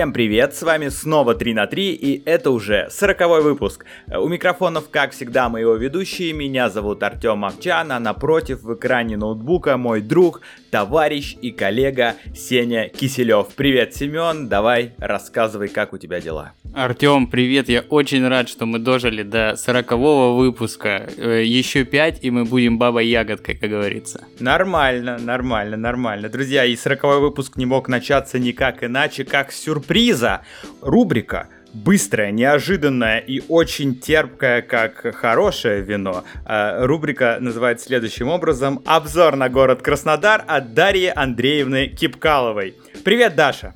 [0.00, 3.84] Всем привет, с вами снова 3 на 3 и это уже сороковой выпуск.
[4.08, 9.76] У микрофонов, как всегда, мои ведущие, меня зовут Артем Овчан, а напротив в экране ноутбука
[9.76, 10.40] мой друг,
[10.70, 13.48] товарищ и коллега Сеня Киселев.
[13.54, 16.54] Привет, Семен, давай рассказывай, как у тебя дела.
[16.72, 21.08] Артем, привет, я очень рад, что мы дожили до сорокового выпуска.
[21.16, 24.24] Э, Еще пять, и мы будем бабой ягодкой, как говорится.
[24.38, 26.28] Нормально, нормально, нормально.
[26.28, 30.42] Друзья, и сороковой выпуск не мог начаться никак иначе, как с сюрприза.
[30.80, 36.24] Рубрика быстрая, неожиданная и очень терпкая, как хорошее вино.
[36.44, 42.74] А, рубрика называется следующим образом «Обзор на город Краснодар» от Дарьи Андреевны Кипкаловой.
[43.04, 43.74] Привет, Даша!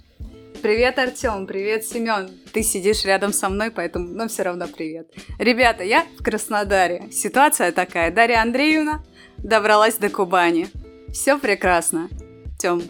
[0.64, 2.30] Привет, Артем, привет, Семен.
[2.54, 5.08] Ты сидишь рядом со мной, поэтому, ну, все равно привет.
[5.38, 7.10] Ребята, я в Краснодаре.
[7.12, 8.10] Ситуация такая.
[8.10, 9.04] Дарья Андреевна
[9.36, 10.68] добралась до Кубани.
[11.12, 12.08] Все прекрасно.
[12.58, 12.82] Тем,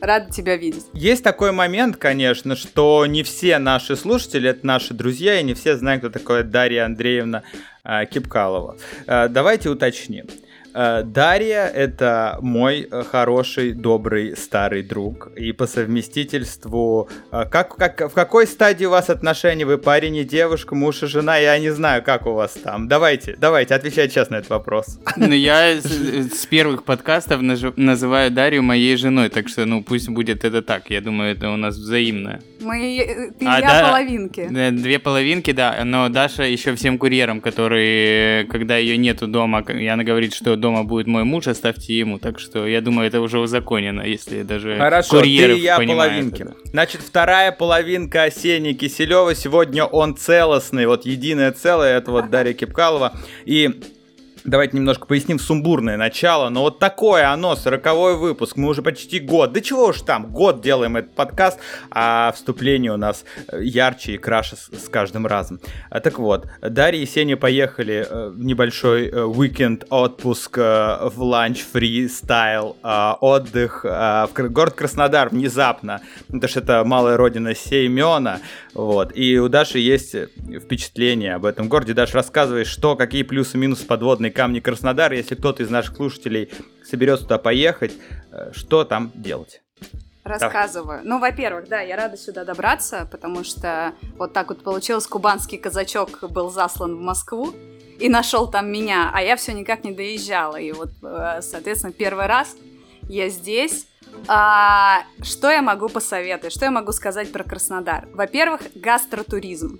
[0.00, 0.86] рада тебя видеть.
[0.94, 5.76] Есть такой момент, конечно, что не все наши слушатели, это наши друзья, и не все
[5.76, 7.42] знают, кто такая Дарья Андреевна
[7.84, 8.78] э, Кипкалова.
[9.06, 10.26] Э, давайте уточним.
[10.74, 15.30] Э, Дарья— это мой э, хороший, добрый, старый друг.
[15.36, 17.08] И по совместительству...
[17.32, 19.64] э, Как, как, в какой стадии у вас отношений?
[19.64, 21.36] Вы парень и девушка, муж и жена?
[21.38, 22.88] Я не знаю, как у вас там.
[22.88, 24.98] Давайте, давайте, отвечайте честно на этот вопрос.
[25.16, 30.08] Ну, я с, с первых подкастов нажи- называю Дарью моей женой, так что, ну, пусть
[30.08, 30.90] будет это так.
[30.90, 32.40] Я думаю, это у нас взаимно.
[32.60, 33.88] Мы ты А, я да.
[33.88, 34.48] половинки.
[34.70, 40.04] Две половинки, да, но Даша еще всем курьерам, которые, когда ее нету дома, и она
[40.04, 42.18] говорит, что дома будет мой муж, оставьте ему.
[42.18, 46.42] Так что я думаю, это уже узаконено, если даже Хорошо, курьеры ты и я половинки.
[46.42, 46.54] это.
[46.64, 49.34] Значит, вторая половинка Осени Киселева.
[49.34, 53.12] Сегодня он целостный, вот единое целое, это вот Дарья Кипкалова.
[53.44, 53.80] И
[54.44, 59.52] Давайте немножко поясним сумбурное начало, но вот такое оно, сороковой выпуск, мы уже почти год,
[59.52, 61.60] да чего уж там, год делаем этот подкаст,
[61.90, 65.60] а вступление у нас э, ярче и краше с, с каждым разом.
[65.90, 71.60] А, так вот, Дарья и Сеня поехали э, в небольшой э, уикенд, отпуск в ланч,
[71.60, 78.40] фристайл, отдых в город Краснодар внезапно, потому что это малая родина Сеймена,
[78.72, 81.92] вот, и у Даши есть впечатление об этом городе.
[81.92, 86.50] Даша, рассказывай, что, какие плюсы-минусы подводные камни Краснодара, если кто-то из наших слушателей
[86.84, 87.92] соберется туда поехать,
[88.32, 89.62] э, что там делать?
[90.22, 91.00] Рассказываю.
[91.04, 96.30] Ну, во-первых, да, я рада сюда добраться, потому что вот так вот получилось, кубанский казачок
[96.30, 97.54] был заслан в Москву
[97.98, 100.56] и нашел там меня, а я все никак не доезжала.
[100.56, 102.56] И вот, э, соответственно, первый раз
[103.08, 103.86] я здесь.
[104.26, 106.52] А, что я могу посоветовать?
[106.52, 108.08] Что я могу сказать про Краснодар?
[108.12, 109.78] Во-первых, гастротуризм.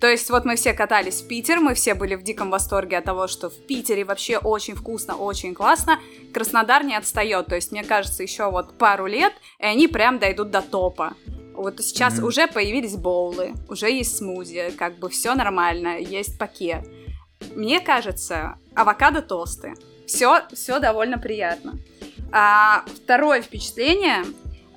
[0.00, 3.04] То есть вот мы все катались в Питер, мы все были в диком восторге от
[3.04, 5.98] того, что в Питере вообще очень вкусно, очень классно.
[6.32, 10.50] Краснодар не отстает, то есть мне кажется, еще вот пару лет, и они прям дойдут
[10.50, 11.14] до топа.
[11.54, 12.26] Вот сейчас Мгм.
[12.26, 16.84] уже появились боулы, уже есть смузи, как бы все нормально, есть паке.
[17.56, 19.74] Мне кажется, авокадо тосты.
[20.06, 21.78] Все, все довольно приятно.
[22.30, 24.24] А, второе впечатление.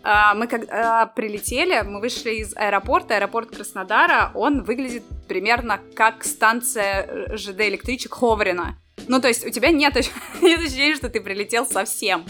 [0.03, 7.05] А, мы когда прилетели, мы вышли из аэропорта, аэропорт Краснодара, он выглядит примерно как станция
[7.05, 8.77] э, ЖД электричек Ховрина.
[9.07, 9.95] Ну, то есть у тебя нет,
[10.41, 12.25] нет ощущения, что ты прилетел совсем.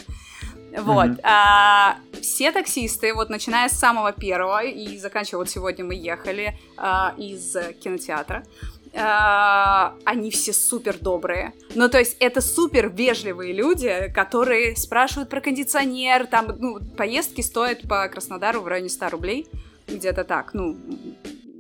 [0.78, 1.08] Вот.
[1.08, 1.20] Мгм.
[1.24, 7.14] а, все таксисты, вот начиная с самого первого и заканчивая, вот сегодня мы ехали а,
[7.18, 8.46] из э, кинотеатра,
[8.94, 11.54] они все супер добрые.
[11.76, 17.88] Ну, то есть это супер вежливые люди, которые спрашивают про кондиционер, там, ну, поездки стоят
[17.88, 19.48] по Краснодару в районе 100 рублей,
[19.88, 20.78] где-то так, ну,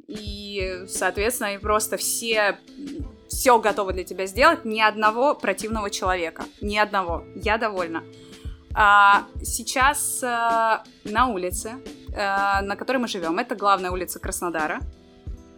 [0.07, 2.57] и, соответственно, они просто все
[3.31, 7.23] все готовы для тебя сделать, ни одного противного человека, ни одного.
[7.35, 8.03] Я довольна.
[8.73, 11.75] А, сейчас а, на улице,
[12.15, 14.81] а, на которой мы живем, это главная улица Краснодара.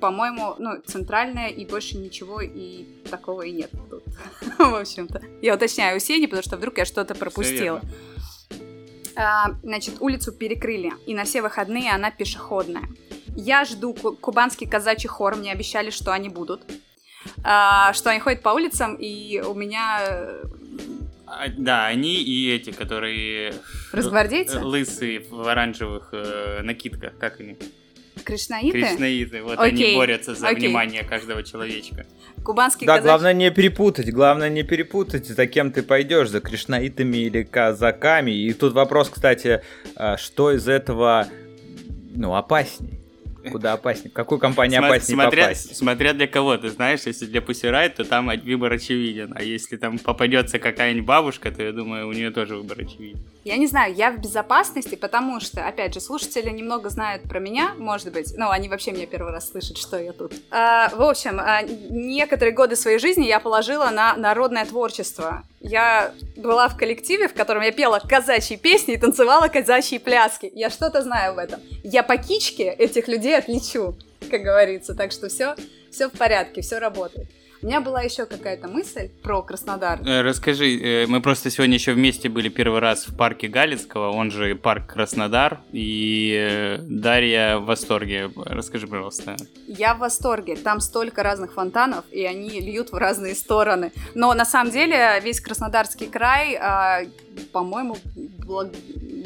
[0.03, 4.03] По-моему, ну, центральная, и больше ничего и такого и нет тут.
[4.59, 5.21] В общем-то.
[5.41, 7.79] Я уточняю у Сени, потому что вдруг я что-то пропустила.
[9.15, 12.83] А, значит, улицу перекрыли, и на все выходные она пешеходная.
[13.33, 16.63] Я жду ку- кубанский казачий хор, мне обещали, что они будут.
[17.41, 20.01] А, что они ходят по улицам, и у меня
[21.25, 23.53] А, Да, они и эти, которые...
[23.93, 24.57] Разгвардейцы?
[24.57, 27.55] э, Лысые в оранжевых э, накидках, как они?
[28.23, 29.43] Кришнаиты, Кришнаиты.
[29.43, 30.67] Вот Окей, они борются за окей.
[30.67, 32.05] внимание каждого человечка.
[32.43, 33.09] кубанский Да, казачий...
[33.09, 38.31] главное не перепутать, главное не перепутать, за кем ты пойдешь, за кришнаитами или казаками.
[38.31, 39.61] И тут вопрос, кстати,
[39.95, 41.27] а, что из этого,
[42.15, 43.02] ну, опасней?
[43.51, 44.09] Куда опаснее?
[44.09, 45.75] В какую компанию Сма- опаснее смотря, попасть?
[45.75, 49.77] смотря для кого, ты знаешь, если для Pussy Riot, то там выбор очевиден, а если
[49.77, 53.19] там попадется какая-нибудь бабушка, то я думаю, у нее тоже выбор очевиден.
[53.43, 57.73] Я не знаю, я в безопасности, потому что, опять же, слушатели немного знают про меня,
[57.77, 58.33] может быть.
[58.37, 60.33] Ну, они вообще меня первый раз слышат, что я тут.
[60.49, 65.43] А, в общем, а, некоторые годы своей жизни я положила на народное творчество.
[65.59, 70.51] Я была в коллективе, в котором я пела казачьи песни и танцевала казачьи пляски.
[70.53, 71.59] Я что-то знаю в этом.
[71.83, 73.95] Я по кичке этих людей отличу,
[74.29, 74.95] как говорится.
[74.95, 75.55] Так что все,
[75.91, 77.27] все в порядке, все работает.
[77.63, 80.01] У меня была еще какая-то мысль про Краснодар.
[80.05, 84.31] Э, Расскажи, э, мы просто сегодня еще вместе были первый раз в парке Галицкого, он
[84.31, 88.29] же парк Краснодар, и э, Дарья в восторге.
[88.35, 89.37] Расскажи, пожалуйста.
[89.65, 90.57] Я в восторге.
[90.57, 93.93] Там столько разных фонтанов, и они льют в разные стороны.
[94.13, 97.03] Но на самом деле весь Краснодарский край, а,
[97.53, 97.95] по-моему,
[98.45, 98.75] благ-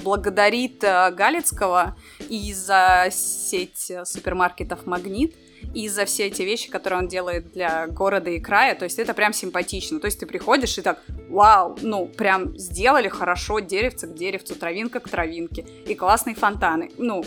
[0.03, 1.97] благодарит Галицкого
[2.29, 5.33] и за сеть супермаркетов «Магнит»,
[5.73, 9.13] и за все эти вещи, которые он делает для города и края, то есть это
[9.13, 9.99] прям симпатично.
[9.99, 14.99] То есть ты приходишь и так, вау, ну, прям сделали хорошо деревце к деревцу, травинка
[14.99, 16.91] к травинке, и классные фонтаны.
[16.97, 17.23] Ну,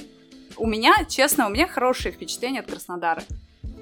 [0.56, 3.22] у меня, честно, у меня хорошие впечатления от Краснодара.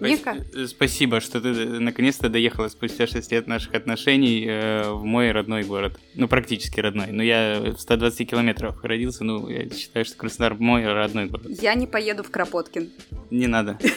[0.01, 4.45] Мне Спас- ка- э, Спасибо, что ты э, наконец-то доехала спустя 6 лет наших отношений
[4.47, 5.99] э, в мой родной город.
[6.15, 7.09] Ну, практически родной.
[7.09, 11.47] Но я в 120 километрах родился, ну, я считаю, что Краснодар мой родной город.
[11.49, 12.91] Я не поеду в Кропоткин.
[13.31, 13.77] Не надо.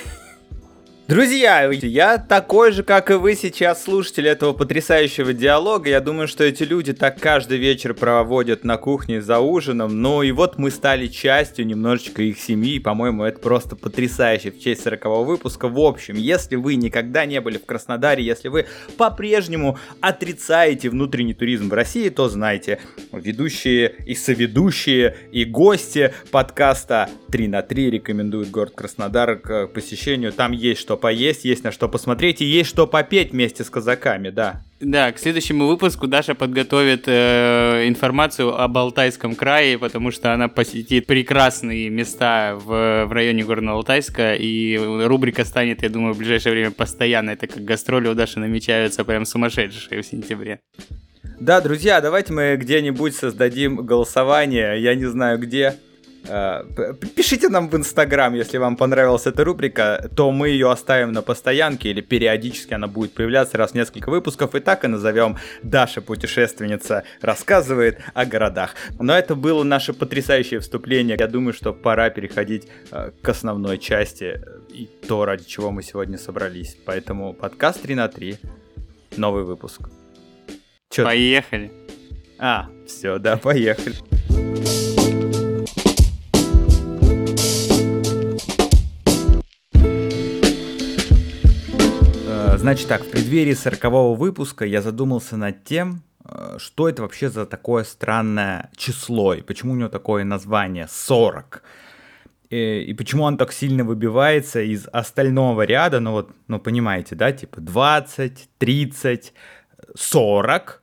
[1.11, 5.89] Друзья, я такой же, как и вы сейчас, слушатели этого потрясающего диалога.
[5.89, 10.01] Я думаю, что эти люди так каждый вечер проводят на кухне за ужином.
[10.01, 12.79] Ну и вот мы стали частью немножечко их семьи.
[12.79, 15.67] По-моему, это просто потрясающе в честь 40 выпуска.
[15.67, 21.67] В общем, если вы никогда не были в Краснодаре, если вы по-прежнему отрицаете внутренний туризм
[21.67, 22.79] в России, то знайте,
[23.11, 30.31] ведущие и соведущие и гости подкаста 3 на 3 рекомендуют город Краснодар к посещению.
[30.31, 34.29] Там есть что поесть, есть на что посмотреть и есть что попеть вместе с казаками,
[34.29, 34.61] да.
[34.79, 41.05] Да, к следующему выпуску Даша подготовит э, информацию об Алтайском крае, потому что она посетит
[41.05, 46.71] прекрасные места в, в районе Горного Алтайска, и рубрика станет, я думаю, в ближайшее время
[46.71, 50.61] постоянной, так как гастроли у Даши намечаются прям сумасшедшие в сентябре.
[51.39, 55.75] Да, друзья, давайте мы где-нибудь создадим голосование, я не знаю где.
[56.27, 56.63] Э,
[57.15, 61.89] Пишите нам в Инстаграм, если вам понравилась эта рубрика, то мы ее оставим на постоянке
[61.89, 67.03] или периодически она будет появляться раз в несколько выпусков, и так и назовем Даша Путешественница
[67.21, 68.75] рассказывает о городах.
[68.99, 71.17] Но это было наше потрясающее вступление.
[71.19, 75.83] Я думаю, что пора переходить э, к основной части э, и то, ради чего мы
[75.83, 76.77] сегодня собрались.
[76.85, 78.37] Поэтому подкаст 3 на 3,
[79.17, 79.81] новый выпуск.
[80.89, 81.03] Чё ты?
[81.03, 81.71] Поехали.
[82.37, 83.95] А, все, да, поехали.
[92.61, 97.47] Значит так, в преддверии 40 выпуска я задумался над тем, э, что это вообще за
[97.47, 101.63] такое странное число, и почему у него такое название 40.
[102.51, 107.31] И, и почему он так сильно выбивается из остального ряда, ну вот, ну понимаете, да,
[107.31, 109.33] типа 20, 30,
[109.95, 110.80] 40,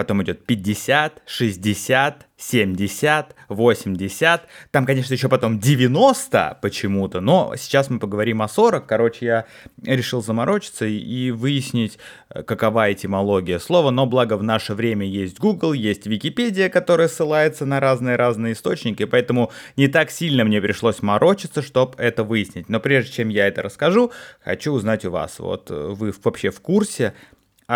[0.00, 7.98] потом идет 50, 60, 70, 80, там, конечно, еще потом 90 почему-то, но сейчас мы
[7.98, 9.44] поговорим о 40, короче, я
[9.84, 11.98] решил заморочиться и, выяснить,
[12.30, 17.66] э, какова этимология слова, но благо в наше время есть Google, есть Википедия, которая ссылается
[17.66, 23.12] на разные-разные источники, поэтому не так сильно мне пришлось морочиться, чтобы это выяснить, но прежде
[23.12, 27.12] чем я это расскажу, хочу узнать у вас, вот э, вы вообще в курсе,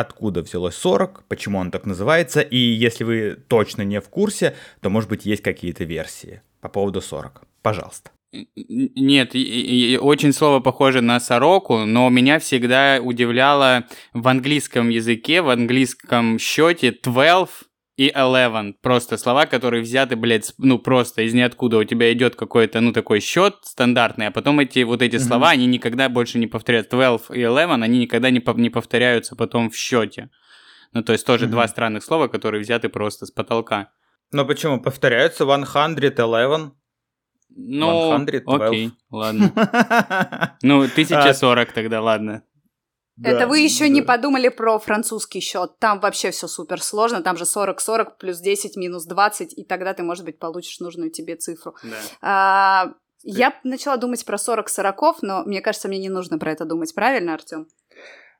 [0.00, 4.90] откуда взялось 40, почему он так называется, и если вы точно не в курсе, то,
[4.90, 7.42] может быть, есть какие-то версии по поводу 40.
[7.62, 8.10] Пожалуйста.
[8.56, 9.34] Нет,
[10.00, 16.90] очень слово похоже на сороку, но меня всегда удивляло в английском языке, в английском счете
[16.90, 17.54] 12
[17.96, 18.80] и 11.
[18.80, 21.78] Просто слова, которые взяты, блядь, ну просто из ниоткуда.
[21.78, 25.24] У тебя идет какой-то, ну такой счет стандартный, а потом эти вот эти Мгм.
[25.24, 26.90] слова, они никогда больше не повторяются.
[26.96, 30.30] 12 и 11, они никогда не, пов- не повторяются потом в счете.
[30.92, 31.52] Ну, то есть тоже Мгм.
[31.52, 33.90] два странных слова, которые взяты просто с потолка.
[34.32, 34.80] Но почему?
[34.80, 36.72] Повторяются 111.
[37.56, 38.68] Ну, 112.
[38.68, 39.52] окей, ладно.
[40.62, 42.42] Ну, 1040 тогда, ладно.
[43.22, 44.08] Это вы еще не да.
[44.08, 45.78] подумали про французский счет.
[45.78, 47.22] Там вообще все супер сложно.
[47.22, 51.36] Там же 40-40 плюс 10 минус 20, и тогда ты, может быть, получишь нужную тебе
[51.36, 51.76] цифру.
[51.82, 51.96] Да.
[52.22, 56.64] А, я начала думать про 40 сороков, но мне кажется, мне не нужно про это
[56.64, 56.94] думать.
[56.94, 57.68] Правильно, Артем?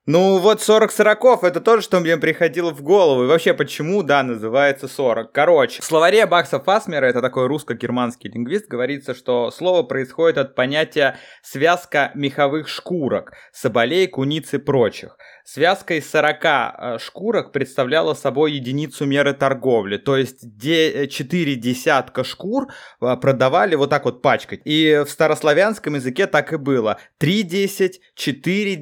[0.07, 3.25] Ну, вот 40 сороков, это тоже, что мне приходило в голову.
[3.25, 5.33] И вообще, почему, да, называется 40.
[5.33, 11.17] Короче, в словаре Бакса Фасмера, это такой русско-германский лингвист, говорится, что слово происходит от понятия
[11.43, 15.17] «связка меховых шкурок», соболей, куниц и прочих.
[15.47, 22.69] Связка из 40 э, шкурок представляла собой единицу меры торговли, то есть 4 десятка шкур
[23.03, 24.63] э, продавали вот так вот пачкать.
[24.65, 26.99] И в старославянском языке так и было.
[27.19, 28.77] 3 10, 4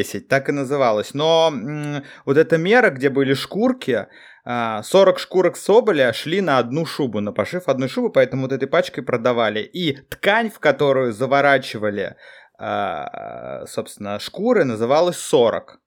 [0.00, 1.14] 10, 5 10, так и называлось.
[1.14, 1.52] Но
[2.24, 4.06] вот эта мера, где были шкурки,
[4.44, 8.68] 40 а, шкурок соболя шли на одну шубу, на пошив одной шубы, поэтому вот этой
[8.68, 9.60] пачкой продавали.
[9.60, 12.16] И ткань, в которую заворачивали
[12.58, 15.80] а, собственно, шкуры называлась 40.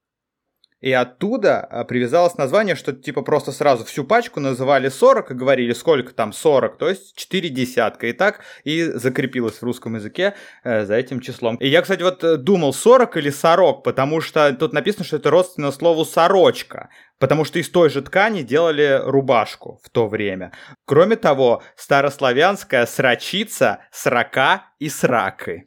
[0.84, 5.72] И оттуда а, привязалось название, что типа просто сразу всю пачку называли 40 и говорили,
[5.72, 8.08] сколько там 40, то есть 4 десятка.
[8.08, 10.34] И так и закрепилось в русском языке
[10.66, 11.56] э, за этим числом.
[11.56, 15.32] И я, кстати, вот э, думал 40 или сорок, потому что тут написано, что это
[15.32, 16.90] родственно слову сорочка.
[17.18, 20.52] Потому что из той же ткани делали рубашку в то время.
[20.84, 25.64] Кроме того, старославянская срачица, срака и сракой.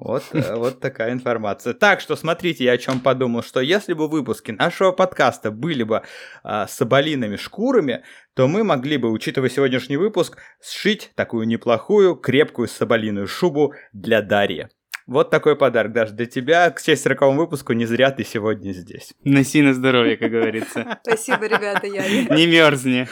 [0.00, 1.74] Вот, э, вот такая информация.
[1.74, 6.02] Так что смотрите, я о чем подумал, что если бы выпуски нашего подкаста были бы
[6.44, 13.26] с соболиными шкурами, то мы могли бы, учитывая сегодняшний выпуск, сшить такую неплохую, крепкую соболиную
[13.26, 14.68] шубу для Дарьи.
[15.08, 16.70] Вот такой подарок даже для тебя.
[16.70, 19.14] К честь 40 выпуску не зря ты сегодня здесь.
[19.24, 20.98] Носи на здоровье, как говорится.
[21.02, 23.08] Спасибо, ребята, я Не мерзни.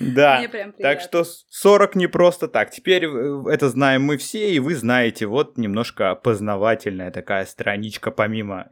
[0.00, 0.42] Да,
[0.80, 2.70] так что 40 не просто так.
[2.70, 5.26] Теперь э, это знаем мы все, и вы знаете.
[5.26, 8.68] Вот немножко познавательная такая страничка, помимо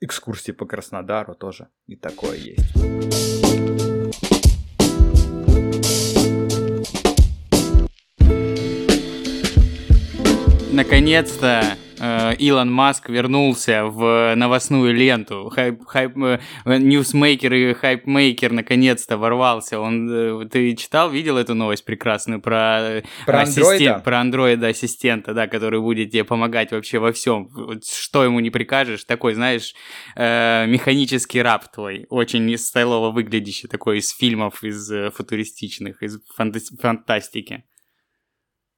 [0.00, 2.74] экскурсии по Краснодару тоже и такое есть.
[10.72, 11.62] Наконец-то
[12.38, 15.48] Илон Маск вернулся в новостную ленту.
[15.50, 19.78] Хайп, хайп, э, ньюсмейкер и хайпмейкер наконец-то ворвался.
[19.78, 25.46] Он, э, ты читал, видел эту новость прекрасную про, про ассистент, про андроида ассистента, да,
[25.46, 27.50] который будет тебе помогать вообще во всем.
[27.84, 29.74] Что ему не прикажешь, такой, знаешь,
[30.16, 37.64] э, механический раб твой, очень стайлово выглядящий, такой из фильмов, из футуристичных, из фантастики.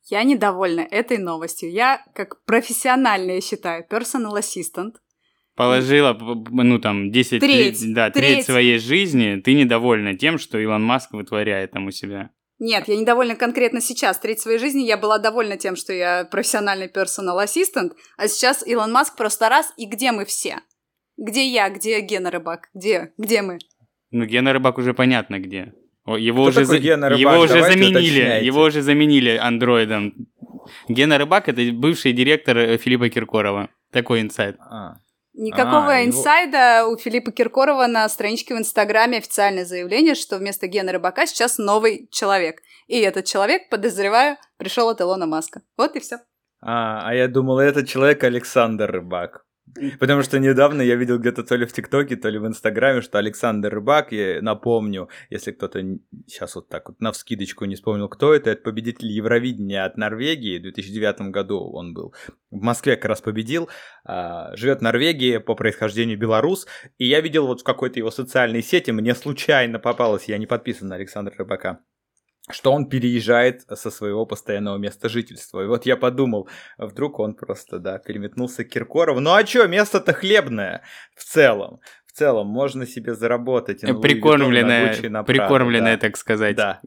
[0.09, 1.71] Я недовольна этой новостью.
[1.71, 4.95] Я, как профессиональный, я считаю, personal assistant,
[5.57, 6.13] Положила,
[6.51, 8.35] ну там, 10 треть, лет, да, треть.
[8.35, 12.29] треть своей жизни, ты недовольна тем, что Илон Маск вытворяет там у себя.
[12.59, 14.19] Нет, я недовольна конкретно сейчас.
[14.19, 18.93] Треть своей жизни я была довольна тем, что я профессиональный personal assistant, а сейчас Илон
[18.93, 20.61] Маск просто раз, и где мы все?
[21.17, 22.69] Где я, где Гена Рыбак?
[22.75, 23.15] Где?
[23.17, 23.59] Где мы?
[24.11, 25.73] Ну, Гена Рыбак уже понятно где.
[26.07, 26.75] Его Кто уже, за...
[26.75, 27.19] Рыбак?
[27.19, 28.47] его уже заменили, уточняйте.
[28.47, 30.15] его уже заменили андроидом.
[30.89, 33.69] Гена Рыбак это бывший директор э, Филиппа Киркорова.
[33.91, 34.57] Такой инсайд.
[34.61, 34.97] А.
[35.35, 36.93] Никакого а, инсайда его...
[36.93, 42.09] у Филиппа Киркорова на страничке в Инстаграме официальное заявление, что вместо Гена Рыбака сейчас новый
[42.11, 42.63] человек.
[42.87, 45.63] И этот человек, подозреваю, пришел от Илона Маска.
[45.77, 46.19] Вот и все.
[46.63, 49.45] А, а я думал, этот человек Александр Рыбак.
[49.99, 53.19] Потому что недавно я видел где-то то ли в ТикТоке, то ли в Инстаграме, что
[53.19, 55.83] Александр Рыбак, я напомню, если кто-то
[56.27, 60.59] сейчас вот так вот на вскидочку не вспомнил, кто это, это победитель Евровидения от Норвегии,
[60.59, 62.15] в 2009 году он был.
[62.51, 63.69] В Москве как раз победил,
[64.05, 66.67] а, живет в Норвегии, по происхождению белорус,
[66.99, 70.89] и я видел вот в какой-то его социальной сети, мне случайно попалось, я не подписан
[70.89, 71.81] на Александра Рыбака,
[72.51, 75.63] что он переезжает со своего постоянного места жительства.
[75.63, 76.49] И вот я подумал,
[76.79, 79.21] вдруг он просто, да, переметнулся к Киркорову.
[79.21, 80.83] Ну а чё, место-то хлебное
[81.15, 81.81] в целом.
[82.07, 83.81] В целом, можно себе заработать.
[83.81, 86.01] Прикормленное, прикормленное, да.
[86.01, 86.57] так сказать.
[86.57, 86.81] Да,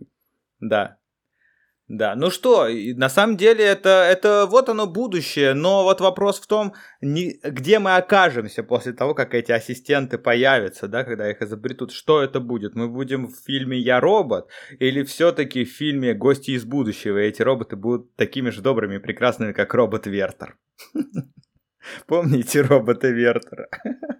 [0.60, 0.99] да.
[1.90, 6.46] Да, ну что, на самом деле это, это вот оно будущее, но вот вопрос в
[6.46, 11.92] том, не, где мы окажемся после того, как эти ассистенты появятся, да, когда их изобретут,
[11.92, 12.76] что это будет?
[12.76, 17.42] Мы будем в фильме «Я робот» или все-таки в фильме «Гости из будущего», и эти
[17.42, 20.58] роботы будут такими же добрыми и прекрасными, как робот Вертер?
[22.06, 23.68] Помните робота Вертера?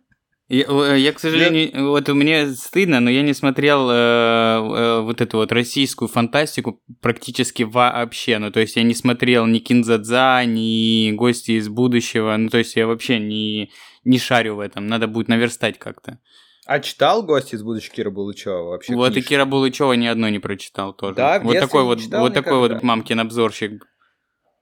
[0.50, 1.84] Я, э, я, к сожалению, я...
[1.86, 7.62] вот мне стыдно, но я не смотрел э, э, вот эту вот российскую фантастику практически
[7.62, 8.40] вообще.
[8.40, 12.36] Ну, то есть я не смотрел ни Кинзадза, ни Гости из будущего.
[12.36, 13.72] Ну, то есть я вообще не,
[14.04, 14.88] не шарю в этом.
[14.88, 16.20] Надо будет наверстать как-то.
[16.66, 18.96] А читал «Гости из будущего» Кира Булычева вообще?
[18.96, 19.26] Вот книжку?
[19.26, 21.16] и Кира Булычева ни одной не прочитал тоже.
[21.16, 23.88] Да, вот такой вот, вот такой вот мамкин обзорщик.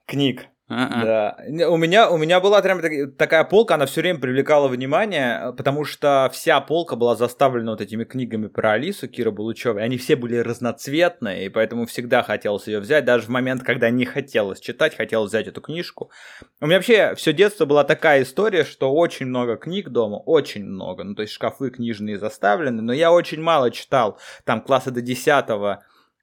[0.06, 0.48] Книг.
[0.70, 1.38] А-а.
[1.48, 1.70] Да.
[1.70, 5.54] У меня, у меня была прям так- такая полка, она все время привлекала внимание, э,
[5.54, 9.82] потому что вся полка была заставлена вот этими книгами про Алису Кира Булычевой.
[9.82, 14.04] Они все были разноцветные, и поэтому всегда хотелось ее взять, даже в момент, когда не
[14.04, 16.12] хотелось читать, хотелось взять эту книжку.
[16.60, 21.06] У меня вообще все детство была такая история, что очень много книг дома, очень много.
[21.06, 25.46] Ну, то есть шкафы книжные заставлены, но я очень мало читал, там класса до 10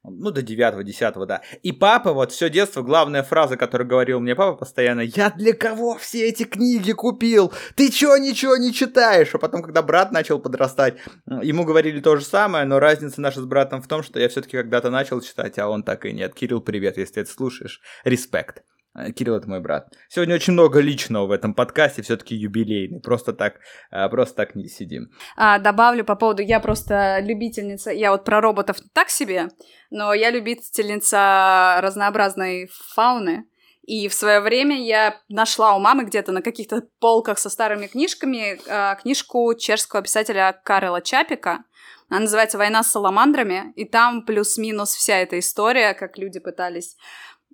[0.09, 1.41] ну, до 9-10, да.
[1.63, 5.97] И папа, вот все детство, главная фраза, которую говорил мне папа постоянно, я для кого
[5.97, 7.53] все эти книги купил?
[7.75, 9.33] Ты чё ничего не читаешь?
[9.33, 10.95] А потом, когда брат начал подрастать,
[11.41, 14.57] ему говорили то же самое, но разница наша с братом в том, что я все-таки
[14.57, 16.33] когда-то начал читать, а он так и нет.
[16.33, 17.81] Кирилл, привет, если ты это слушаешь.
[18.03, 18.63] Респект.
[18.95, 19.93] Э, Кирилл, это мой брат.
[20.09, 23.01] Сегодня очень много личного в этом подкасте, все-таки юбилейный.
[23.01, 23.55] Просто так,
[23.91, 25.09] э, просто так не сидим.
[25.35, 29.49] А, добавлю по поводу, я просто любительница, я вот про роботов так себе,
[29.89, 33.45] но я любительница разнообразной фауны.
[33.83, 38.59] И в свое время я нашла у мамы где-то на каких-то полках со старыми книжками
[38.67, 41.65] а, книжку чешского писателя Карела Чапика.
[42.09, 46.97] Она называется «Война с саламандрами», и там плюс-минус вся эта история, как люди пытались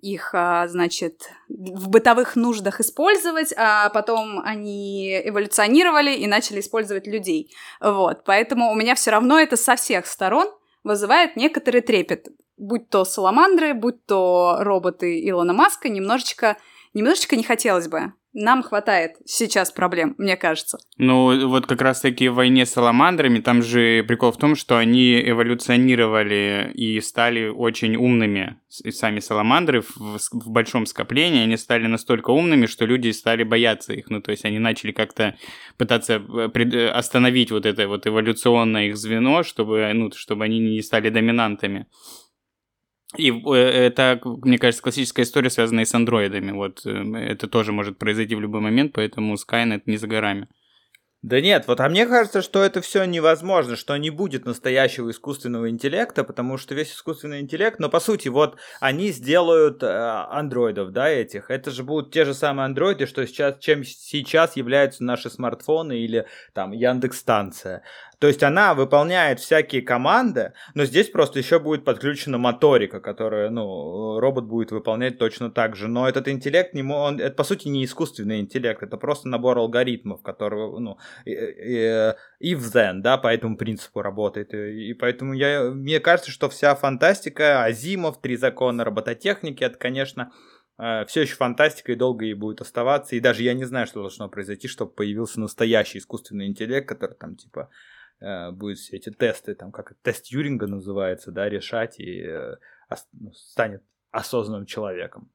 [0.02, 7.54] их, а, значит, в бытовых нуждах использовать, а потом они эволюционировали и начали использовать людей.
[7.80, 10.48] Вот, поэтому у меня все равно это со всех сторон
[10.82, 12.28] вызывает некоторый трепет.
[12.58, 16.58] Будь то саламандры, будь то роботы Илона Маска, немножечко,
[16.92, 18.12] немножечко не хотелось бы.
[18.34, 20.78] Нам хватает сейчас проблем, мне кажется.
[20.96, 25.20] Ну, вот как раз-таки в войне с саламандрами, там же прикол в том, что они
[25.20, 28.56] эволюционировали и стали очень умными.
[28.84, 33.92] И сами саламандры в, в большом скоплении, они стали настолько умными, что люди стали бояться
[33.92, 34.08] их.
[34.08, 35.36] Ну, то есть они начали как-то
[35.76, 40.58] пытаться э, пред- э, остановить вот это вот эволюционное их звено, чтобы, ну, чтобы они
[40.58, 41.86] не стали доминантами.
[43.16, 46.52] И э, это, мне кажется, классическая история, связанная с андроидами.
[46.52, 50.48] Вот э, это тоже может произойти в любой момент, поэтому Skynet не за горами.
[51.22, 55.70] Да нет, вот а мне кажется, что это все невозможно, что не будет настоящего искусственного
[55.70, 61.08] интеллекта, потому что весь искусственный интеллект, но по сути вот они сделают э, андроидов, да,
[61.08, 61.48] этих.
[61.48, 66.26] Это же будут те же самые андроиды, что сейчас, чем сейчас являются наши смартфоны или
[66.54, 67.84] там Яндекс станция.
[68.22, 74.20] То есть она выполняет всякие команды, но здесь просто еще будет подключена моторика, которая, ну,
[74.20, 75.88] робот будет выполнять точно так же.
[75.88, 80.22] Но этот интеллект, не, он, это по сути не искусственный интеллект, это просто набор алгоритмов,
[80.22, 84.54] которые, ну, и, в Zen, да, по этому принципу работает.
[84.54, 90.30] И, и поэтому я, мне кажется, что вся фантастика, Азимов, Три закона робототехники, это, конечно,
[91.06, 93.16] все еще фантастика и долго ей будет оставаться.
[93.16, 97.36] И даже я не знаю, что должно произойти, чтобы появился настоящий искусственный интеллект, который там
[97.36, 97.91] типа э,
[98.52, 102.56] будет все эти тесты, там как тест Юринга называется, да, решать и э,
[103.12, 105.30] ну, станет осознанным человеком.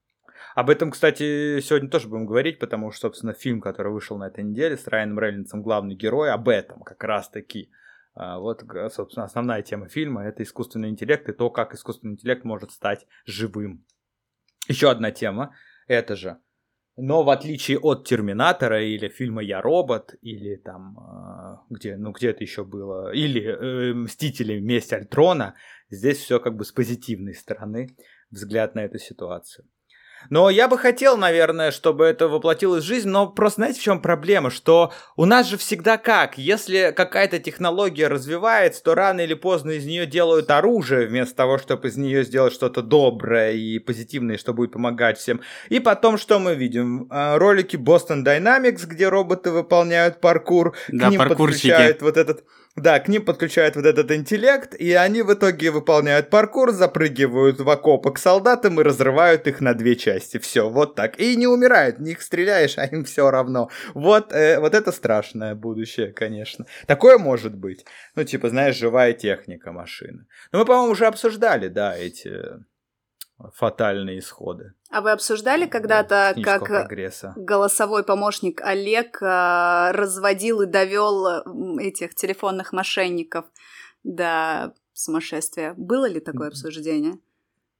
[0.55, 4.43] Об этом, кстати, сегодня тоже будем говорить, потому что, собственно, фильм, который вышел на этой
[4.43, 7.71] неделе с Райаном Рейнольдсом, главный герой, об этом как раз-таки.
[8.13, 12.71] А, Вот, собственно, основная тема фильма— это искусственный интеллект и то, как искусственный интеллект может
[12.71, 13.83] стать живым.
[14.67, 15.55] Еще одна тема—
[15.87, 16.37] это же
[16.97, 22.31] но в отличие от Терминатора или фильма Я робот, или там, а, где, ну где
[22.31, 25.53] это еще было, или э, Мстители Месть Альтрона,
[25.91, 27.95] здесь все как бы с позитивной стороны
[28.31, 29.65] взгляд на эту ситуацию.
[30.29, 34.01] Но я бы хотел, наверное, чтобы это воплотилось в жизнь, но просто знаете, в чем
[34.01, 34.49] проблема?
[34.49, 36.37] Что у нас же всегда как?
[36.37, 41.87] Если какая-то технология развивается, то рано или поздно из нее делают оружие, вместо того, чтобы
[41.87, 45.41] из нее сделать что-то доброе и позитивное, что будет помогать всем.
[45.69, 47.07] И потом что мы видим?
[47.09, 51.69] А, Ролики Boston Dynamics, где роботы выполняют паркур, Да, к ним паркурщики.
[51.69, 52.43] подключают вот этот...
[52.77, 57.67] Да, к ним подключают вот этот интеллект, и они в итоге выполняют паркур, запрыгивают в
[57.67, 60.37] окопы к солдатам и разрывают их на две части.
[60.37, 61.19] Все, вот так.
[61.19, 63.71] И не умирают, них стреляешь, а им все равно.
[63.95, 66.67] Вот, э, вот это страшное будущее, конечно.
[66.85, 67.83] Такое может быть.
[68.13, 70.27] Ну, типа, знаешь, живая техника машины.
[70.51, 72.29] Но мы, по-моему, уже обсуждали, да, эти
[73.53, 74.73] фатальные исходы.
[74.89, 77.33] А вы обсуждали когда-то, технического как прогресса.
[77.35, 81.43] голосовой помощник Олег а, разводил и довел
[81.79, 83.45] этих телефонных мошенников
[84.03, 85.73] до сумасшествия?
[85.77, 87.19] Было ли такое обсуждение?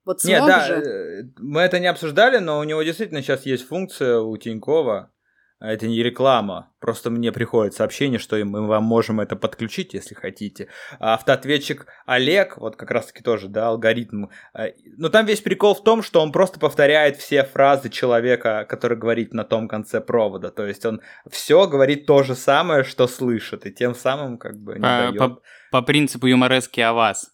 [0.06, 0.74] Вот Нет, да, же?
[0.76, 5.12] э, мы это не обсуждали, но у него действительно сейчас есть функция у Тинькова.
[5.60, 10.68] Это не реклама, просто мне приходит сообщение, что мы вам можем это подключить, если хотите.
[11.00, 14.26] А автоответчик Олег, вот как раз-таки тоже, да, алгоритм.
[14.54, 18.98] э, Но там весь прикол в том, что он просто повторяет все фразы человека, который
[18.98, 20.52] говорит на том конце провода.
[20.52, 24.76] То есть он все говорит то же самое, что слышит, и тем самым как бы
[24.76, 25.18] не По, дает.
[25.18, 25.42] по-
[25.72, 27.32] по принципу юморески о вас.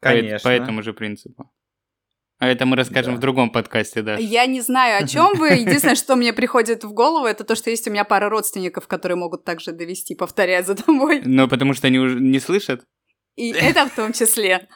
[0.00, 0.48] По, Конечно.
[0.48, 1.52] по этому же принципу.
[2.40, 3.16] А это мы расскажем Да.
[3.18, 4.16] в другом подкасте, да.
[4.16, 5.48] Я не знаю, о чем вы.
[5.50, 9.16] Единственное, что мне приходит в голову, это то, что есть у меня пара родственников, которые
[9.16, 11.20] могут также довести, повторять за тобой.
[11.24, 12.82] Но потому что они уже не слышат,
[13.36, 14.68] И это в том числе.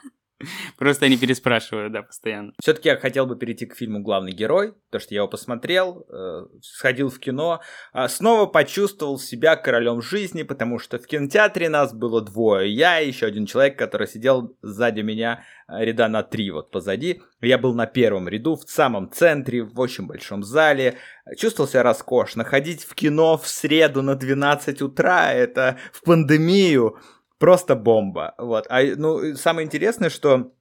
[0.78, 2.52] просто они переспрашивают, да, постоянно.
[2.60, 6.46] Все-таки я хотел бы перейти к фильму «Главный герой», потому что я его посмотрел, э,
[6.62, 7.60] сходил в кино,
[7.92, 12.72] а снова почувствовал себя королем жизни, потому что в кинотеатре нас было двое.
[12.72, 17.22] Я и еще один человек, который сидел сзади меня э, ряда на три вот позади.
[17.40, 20.96] Я был на первом ряду, в самом центре, в очень большом зале.
[21.36, 22.44] Чувствовал себя роскошно.
[22.44, 26.98] Ходить в кино в среду на 12 утра, это в пандемию
[27.38, 28.34] просто бомба.
[28.38, 28.66] Вот.
[28.68, 30.52] А, ну, самое интересное, что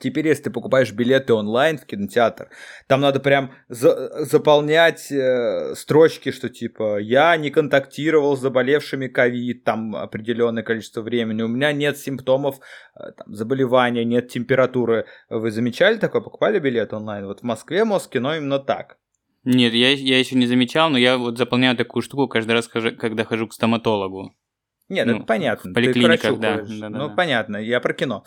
[0.00, 2.48] Теперь, если ты покупаешь билеты онлайн в кинотеатр,
[2.86, 9.64] там надо прям за- заполнять э, строчки, что типа я не контактировал с заболевшими ковид
[9.64, 12.56] там определенное количество времени, у меня нет симптомов
[12.96, 15.06] э, там, заболевания, нет температуры.
[15.28, 16.22] Вы замечали такое?
[16.22, 17.26] Покупали билет онлайн?
[17.26, 18.98] Вот в Москве Москино именно так.
[19.44, 23.24] Нет, я, я еще не замечал, но я вот заполняю такую штуку каждый раз, когда
[23.24, 24.34] хожу к стоматологу.
[24.88, 25.70] Нет, Ну, это понятно.
[25.70, 26.78] в поликлиниках, да, ходишь.
[26.78, 26.98] да-да-да.
[27.08, 28.24] Ну, понятно, я про кино.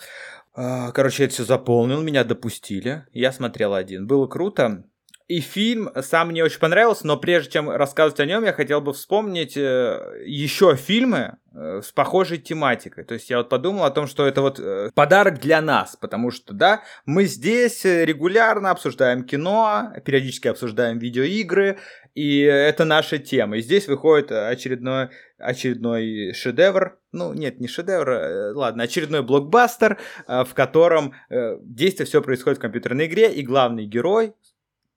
[0.54, 3.04] А, Короче, я это все заполнил, меня допустили.
[3.12, 4.06] Я смотрел один.
[4.06, 4.84] Было круто.
[5.28, 8.94] И фильм сам мне очень понравился, но прежде чем рассказывать о нем, я хотел бы
[8.94, 13.04] вспомнить э, еще фильмы э, с похожей тематикой.
[13.04, 16.30] То есть я вот подумал о том, что это вот э, подарок для нас, потому
[16.30, 21.78] что, да, мы здесь регулярно обсуждаем кино, периодически обсуждаем видеоигры,
[22.14, 23.58] и это наша тема.
[23.58, 30.44] И здесь выходит очередной, очередной шедевр, ну нет, не шедевр, э, ладно, очередной блокбастер, э,
[30.44, 34.34] в котором э, действие все происходит в компьютерной игре, и главный герой,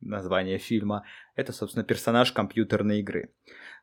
[0.01, 3.30] название фильма, это, собственно, персонаж компьютерной игры.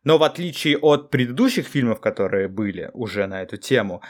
[0.05, 4.03] Но в отличие от предыдущих фильмов, которые были уже на эту тему,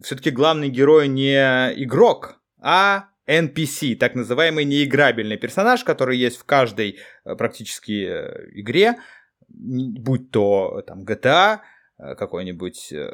[0.00, 1.34] все-таки главный герой не
[1.82, 8.04] игрок, а NPC, так называемый неиграбельный персонаж, который есть в каждой практически
[8.60, 8.96] игре,
[9.48, 11.60] будь то там GTA,
[11.98, 13.10] какой-нибудь э,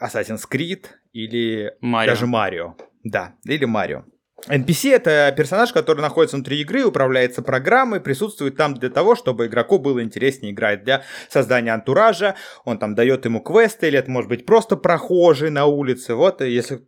[0.00, 2.12] Assassin's Creed или Марио.
[2.12, 2.76] даже Марио.
[3.04, 4.04] Да, или Марио.
[4.48, 9.78] NPC это персонаж, который находится внутри игры, управляется программой, присутствует там для того, чтобы игроку
[9.78, 12.34] было интереснее играть для создания антуража.
[12.64, 16.14] Он там дает ему квесты, или это может быть просто прохожий на улице.
[16.14, 16.80] Вот, и если,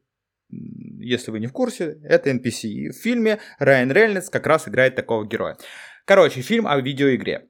[0.50, 2.66] если вы не в курсе, это NPC.
[2.66, 5.56] И в фильме Райан Рейнольдс как раз играет такого героя.
[6.06, 7.48] Короче, фильм о видеоигре.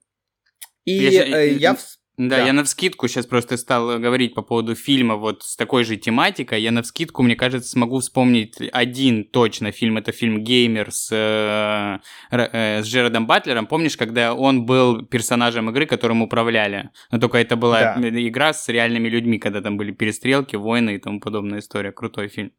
[0.84, 1.76] И Я э, я...
[2.16, 2.46] Да, Да.
[2.46, 6.62] я навскидку сейчас просто стал говорить по поводу фильма вот с такой же тематикой.
[6.62, 9.96] Я навскидку, мне кажется, смогу вспомнить один точно фильм.
[9.96, 11.98] Это фильм «Геймер» с, э,
[12.30, 13.66] э, с Джерардом Батлером.
[13.66, 16.90] Помнишь, когда он был персонажем игры, которым управляли?
[17.10, 18.08] Но только это была Да.
[18.08, 21.90] игра с реальными людьми, когда там были перестрелки, войны и тому подобная история.
[21.90, 22.52] Крутой фильм.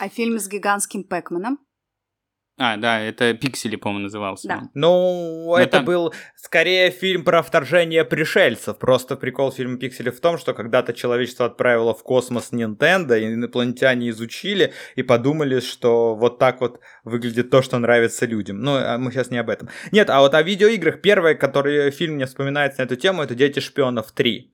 [0.00, 1.58] А фильм с гигантским Пэкманом?
[2.58, 4.48] А, да, это «Пиксели», по-моему, назывался.
[4.48, 4.62] Да.
[4.72, 8.78] Ну, Но это там- был скорее фильм про вторжение пришельцев.
[8.78, 14.08] Просто прикол фильма «Пиксели» в том, что когда-то человечество отправило в космос Nintendo, и инопланетяне
[14.08, 18.60] изучили и подумали, что вот так вот выглядит то, что нравится людям.
[18.60, 19.68] Ну, а мы сейчас не об этом.
[19.92, 21.02] Нет, а вот о видеоиграх.
[21.02, 24.50] Первое, который фильм мне вспоминается на эту тему, это «Дети шпионов 3».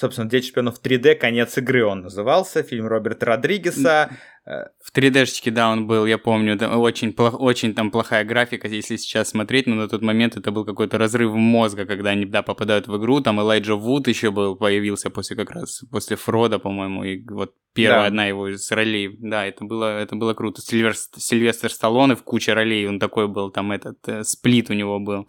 [0.00, 1.14] Собственно, «Дети шпионов 3D.
[1.14, 2.62] Конец игры» он назывался.
[2.62, 4.08] Фильм Роберта Родригеса.
[4.46, 8.96] В 3D-шечке, да, он был, я помню, да, очень, плох- очень там плохая графика, если
[8.96, 12.88] сейчас смотреть, но на тот момент это был какой-то разрыв мозга, когда они, да, попадают
[12.88, 17.22] в игру, там Элайджа Вуд еще был, появился после как раз, после Фрода, по-моему, и
[17.28, 18.06] вот первая Да.
[18.06, 20.62] одна его из ролей, да, это было, это было круто.
[20.62, 24.98] Сильвер- Сильвестр Сталлоне в куче ролей, он такой был, там этот, э, сплит у него
[24.98, 25.28] был.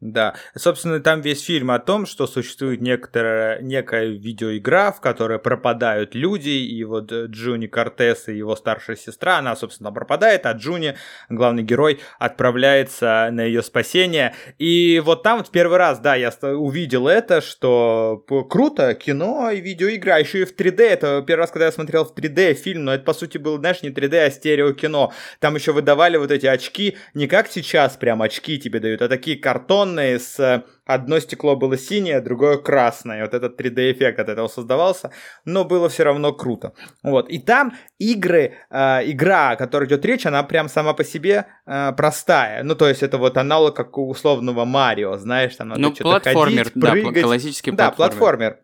[0.00, 6.14] Да, собственно, там весь фильм о том, что существует некоторая, некая видеоигра, в которой пропадают
[6.14, 10.96] люди, и вот э, Джуни Кортес и его старшая сестра, она, собственно, пропадает, а Джуни,
[11.28, 14.34] главный герой, отправляется на ее спасение.
[14.56, 20.14] И вот там в первый раз, да, я увидел это, что круто, кино и видеоигра,
[20.14, 22.94] а еще и в 3D, это первый раз, когда я смотрел в 3D фильм, но
[22.94, 25.10] это, по сути, было, знаешь, не 3D, а стереокино.
[25.40, 29.36] Там еще выдавали вот эти очки, не как сейчас прям очки тебе дают, а такие
[29.90, 33.22] картонные с э, одно стекло было синее, другое красное.
[33.22, 35.10] Вот этот 3D-эффект от этого создавался,
[35.44, 36.72] но было все равно круто.
[37.02, 37.28] Вот.
[37.30, 41.92] И там игры, э, игра, о которой идет речь, она прям сама по себе э,
[41.96, 42.62] простая.
[42.62, 46.32] Ну, то есть это вот аналог как у условного Марио, знаешь, там надо Ну, что-то
[46.32, 47.22] ходить, да, прыгать.
[47.24, 48.18] классический Да, платформер.
[48.18, 48.56] платформер.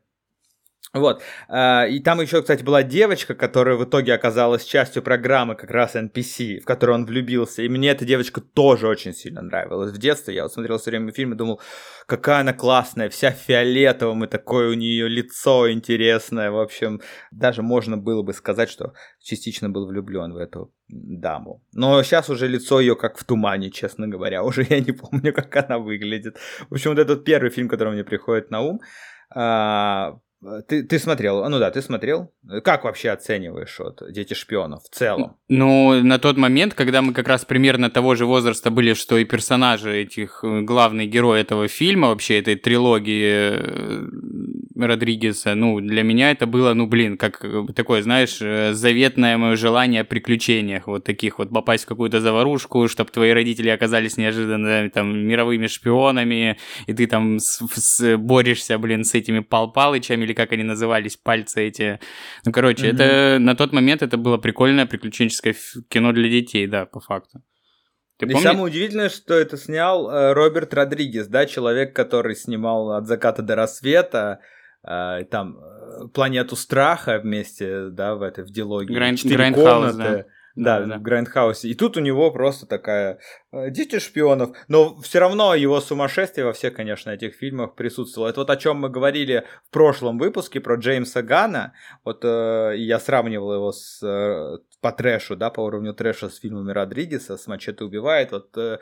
[0.97, 1.23] Вот.
[1.49, 5.95] А, И там еще, кстати, была девочка, которая в итоге оказалась частью программы как раз
[5.95, 7.63] NPC, в которую он влюбился.
[7.63, 9.93] И мне эта девочка тоже очень сильно нравилась.
[9.93, 11.61] В детстве я вот смотрел все время фильм и думал,
[12.07, 16.51] какая она классная, вся в фиолетовом, и такое у нее лицо интересное.
[16.51, 21.63] В общем, даже можно было бы сказать, что частично был влюблен в эту даму.
[21.73, 24.43] Но сейчас уже лицо ее как в тумане, честно говоря.
[24.47, 26.39] Уже я не помню, как она выглядит.
[26.71, 28.81] В общем, вот этот первый фильм, который мне приходит на ум.
[30.45, 32.33] А, ты, ты смотрел, ну да, ты смотрел.
[32.63, 35.37] Как вообще оцениваешь вот «Дети шпионов» в целом?
[35.49, 39.25] Ну, на тот момент, когда мы как раз примерно того же возраста были, что и
[39.25, 44.07] персонажи этих, э, главный герой этого фильма, вообще этой трилогии э,
[44.77, 48.39] Родригеса, ну, для меня это было, ну, блин, как э, такое, знаешь,
[48.77, 53.71] заветное мое желание о приключениях, вот таких вот, попасть в какую-то заварушку, чтобы твои родители
[53.71, 59.73] оказались неожиданно там мировыми шпионами, и ты там с, с, борешься, блин, с этими Пал
[59.73, 62.01] Палычами, или как они назывались, пальцы эти.
[62.45, 62.95] Ну, короче, mm-hmm.
[62.95, 65.55] это на тот момент это было прикольное приключенческое
[65.89, 67.43] кино для детей, да, по факту.
[68.19, 68.43] Ты и помни...
[68.43, 73.57] самое удивительное, что это снял э, Роберт Родригес, да, человек, который снимал от заката до
[73.57, 74.41] рассвета,
[74.83, 78.95] э, там э, планету страха вместе, да, в этой в дилогии.
[78.95, 79.23] Grind...
[79.25, 80.25] Grindhouse, да.
[80.57, 81.69] Да, да, в Грайндхаусе.
[81.69, 83.19] И тут у него просто такая
[83.53, 84.57] э, дети шпионов.
[84.69, 88.31] Но все равно его сумасшествие во всех, конечно, этих фильмах присутствовало.
[88.31, 91.75] Это вот о чем мы говорили в прошлом выпуске про Джеймса Ганна.
[92.05, 96.73] Вот э, я сравнивал его с э, по трэшу, да, по уровню трэша с фильмами
[96.73, 98.33] Родригеса, с Мачете убивает.
[98.33, 98.79] Вот э,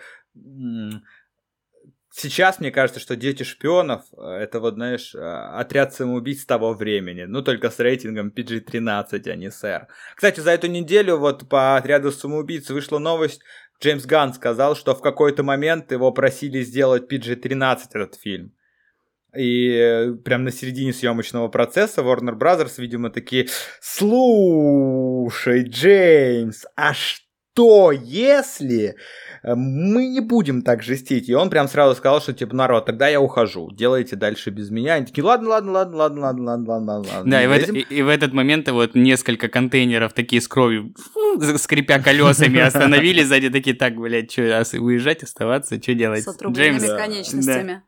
[2.16, 7.24] Сейчас мне кажется, что «Дети шпионов»— это вот, знаешь, а, отряд самоубийц того времени.
[7.24, 9.88] Ну, только с рейтингом PG-13, а не сэр.
[10.14, 13.42] Кстати, за эту неделю вот по отряду самоубийц вышла новость.
[13.82, 18.52] Джеймс Ганн сказал, что в какой-то момент его просили сделать PG-13 этот фильм.
[19.36, 23.48] И э, прям на середине съемочного процесса Warner Brothers, видимо, такие,
[23.80, 27.23] слушай, Джеймс, а что
[27.62, 28.96] если
[29.44, 31.28] мы не будем так жестить.
[31.28, 34.94] И он прям сразу сказал, что типа, народ, тогда я ухожу, делайте дальше без меня.
[34.94, 37.30] Они такие, ладно, ладно, ладно, ладно, ладно, ладно, ладно, ладно.
[37.30, 40.94] Да, и в, это, и, и в этот момент вот несколько контейнеров такие с кровью,
[41.58, 46.24] скрипя колесами, остановились сзади, такие, так, блядь, что, уезжать, оставаться, что делать?
[46.24, 47.72] С отрубленными конечностями.
[47.72, 47.82] Да.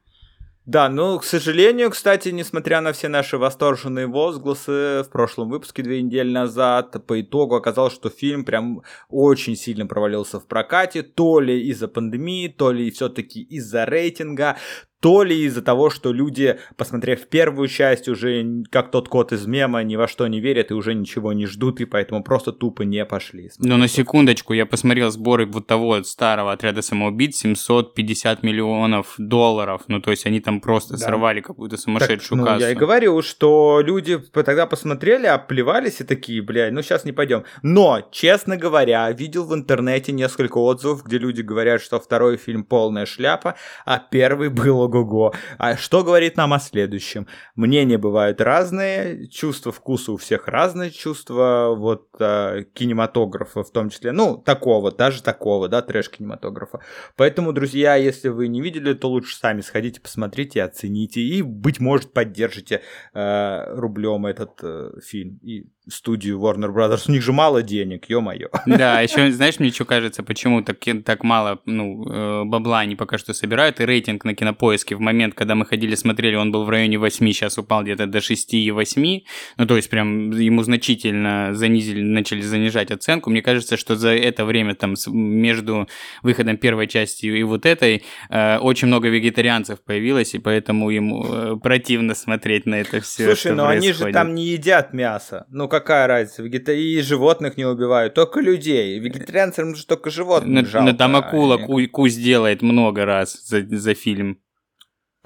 [0.66, 6.02] Да, ну, к сожалению, кстати, несмотря на все наши восторженные возгласы, в прошлом выпуске две
[6.02, 11.68] недели назад по итогу оказалось, что фильм прям очень сильно провалился в прокате, то ли
[11.68, 14.56] из-за пандемии, то ли все-таки из-за рейтинга,
[15.00, 19.82] то ли из-за того, что люди, посмотрев первую часть, уже как тот кот из мема,
[19.82, 23.04] ни во что не верят и уже ничего не ждут, и поэтому просто тупо не
[23.04, 23.50] пошли.
[23.58, 30.00] Ну, на секундочку, я посмотрел сборы вот того старого отряда самоубийц, 750 миллионов долларов, ну,
[30.00, 30.98] то есть они там просто да.
[30.98, 36.42] сорвали какую-то сумасшедшую так, ну, я и говорю, что люди тогда посмотрели, оплевались и такие,
[36.42, 37.44] блядь, ну, сейчас не пойдем.
[37.62, 43.06] Но, честно говоря, видел в интернете несколько отзывов, где люди говорят, что второй фильм полная
[43.06, 45.34] шляпа, а первый был ого-го.
[45.58, 47.26] А что говорит нам о следующем?
[47.54, 54.12] Мнения бывают разные, чувства вкуса у всех разные, чувства вот а, кинематографа в том числе,
[54.12, 56.80] ну, такого, даже такого, да, трэш-кинематографа.
[57.16, 62.12] Поэтому, друзья, если вы не видели, то лучше сами сходите, посмотрите, оцените и, быть может,
[62.12, 62.82] поддержите
[63.14, 65.38] э, рублем этот э, фильм.
[65.42, 67.04] И студию Warner Brothers.
[67.08, 68.48] У них же мало денег, ё-моё.
[68.66, 73.18] Да, еще, знаешь, мне что кажется, почему так, так мало ну, э, бабла они пока
[73.18, 74.34] что собирают, и рейтинг на
[74.76, 78.06] кинопоиске в момент, когда мы ходили, смотрели, он был в районе 8, сейчас упал где-то
[78.06, 79.22] до 6,8,
[79.58, 83.30] ну, то есть прям ему значительно занизили, начали занижать оценку.
[83.30, 85.88] Мне кажется, что за это время там между
[86.22, 91.56] выходом первой части и вот этой э, очень много вегетарианцев появилось, и поэтому ему э,
[91.62, 93.26] противно смотреть на это все.
[93.26, 94.00] Слушай, но происходит.
[94.00, 95.46] они же там не едят мясо.
[95.50, 96.42] Ну, какая разница?
[96.42, 96.72] Вегета...
[96.72, 98.98] И животных не убивают, только людей.
[98.98, 100.92] Вегетарианцам же только животных но, жалко.
[100.92, 101.86] Но там акула они...
[101.86, 104.38] кусь делает много раз за, за фильм.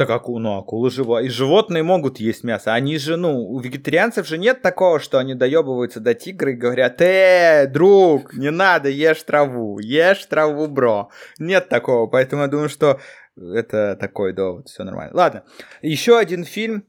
[0.00, 1.20] Так аку, ну акулы жива.
[1.20, 2.72] И животные могут есть мясо.
[2.72, 7.02] Они же, ну, у вегетарианцев же нет такого, что они доебываются до тигра и говорят,
[7.02, 11.10] э, друг, не надо, ешь траву, ешь траву, бро.
[11.38, 12.98] Нет такого, поэтому я думаю, что
[13.36, 15.14] это такой довод, все нормально.
[15.14, 15.44] Ладно,
[15.82, 16.86] еще один фильм,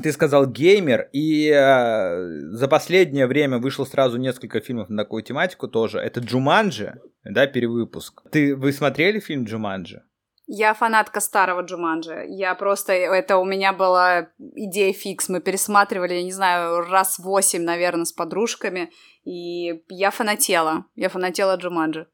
[0.00, 5.66] ты сказал геймер, и э, за последнее время вышло сразу несколько фильмов на такую тематику
[5.66, 5.98] тоже.
[5.98, 8.22] Это Джуманджи, да, перевыпуск.
[8.30, 10.04] Ты, вы смотрели фильм Джуманджи?
[10.46, 12.24] Я фанатка старого Джуманджи.
[12.28, 12.92] Я просто...
[12.92, 15.28] Это у меня была идея фикс.
[15.28, 18.92] Мы пересматривали, я не знаю, раз восемь, наверное, с подружками.
[19.24, 20.84] И я фанатела.
[20.94, 22.08] Я фанатела Джуманджи.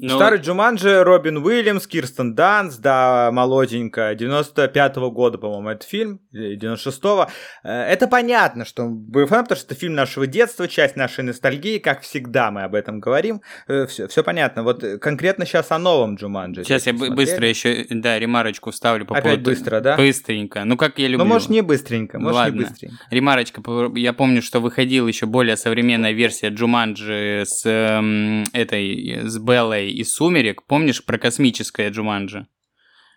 [0.00, 7.26] Ну, Старый Джуманджи, Робин Уильямс, Кирстен Данст, да, молоденькая, 95-го года, по-моему, это фильм, 96-го.
[7.64, 12.02] Э, это понятно, что БФМ, потому что это фильм нашего детства, часть нашей ностальгии, как
[12.02, 13.42] всегда мы об этом говорим.
[13.88, 14.62] Все, э, все понятно.
[14.62, 16.62] Вот конкретно сейчас о новом Джуманджи.
[16.62, 17.16] Сейчас я смотрели.
[17.16, 19.50] быстро еще, да, ремарочку вставлю по Опять поводу...
[19.50, 19.96] быстро, да?
[19.96, 20.64] Быстренько.
[20.64, 21.24] Ну, как я люблю.
[21.24, 22.56] Ну, может, не быстренько, может, Ладно.
[22.56, 22.96] не быстренько.
[23.10, 23.62] Ремарочка.
[23.96, 30.04] Я помню, что выходила еще более современная версия Джуманджи с эм, этой, с Беллой и
[30.04, 32.46] Сумерек Помнишь про космическое Джуманджи?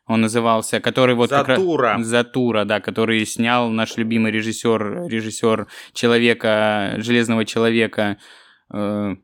[0.07, 1.89] Он назывался, который вот Затура.
[1.89, 2.07] как раз...
[2.07, 8.17] Затура, да, который снял наш любимый режиссер, режиссер Человека, Железного Человека.
[8.73, 9.15] Э,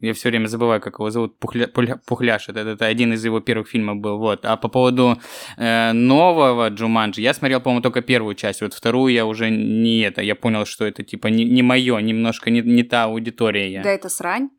[0.00, 1.38] я все время забываю, как его зовут.
[1.38, 2.48] Пухля, Пухля, Пухляш.
[2.48, 4.18] Это, это один из его первых фильмов был.
[4.18, 4.44] Вот.
[4.44, 5.18] А по поводу
[5.56, 8.60] э, нового Джуманджи, я смотрел, по-моему, только первую часть.
[8.60, 10.20] Вот вторую я уже не это.
[10.20, 13.72] Я понял, что это типа не, не мое, немножко не, не та аудитория.
[13.72, 13.82] Я.
[13.82, 14.50] Да, это срань.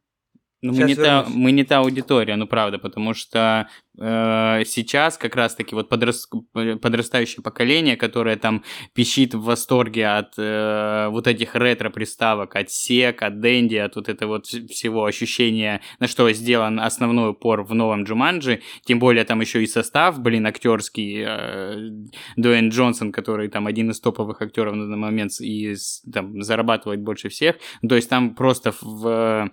[0.65, 5.35] Ну, мы не, та, мы не та аудитория, ну правда, потому что э, сейчас как
[5.35, 12.55] раз-таки вот подрас, подрастающее поколение, которое там пищит в восторге от э, вот этих ретро-приставок,
[12.55, 17.61] от сек, от дэнди, от вот этого вот всего ощущения, на что сделан основной упор
[17.61, 21.89] в новом Джуманджи, тем более там еще и состав, блин, актерский, э,
[22.37, 25.75] Дуэйн Джонсон, который там один из топовых актеров на данный момент и
[26.11, 29.51] там зарабатывает больше всех, то есть там просто в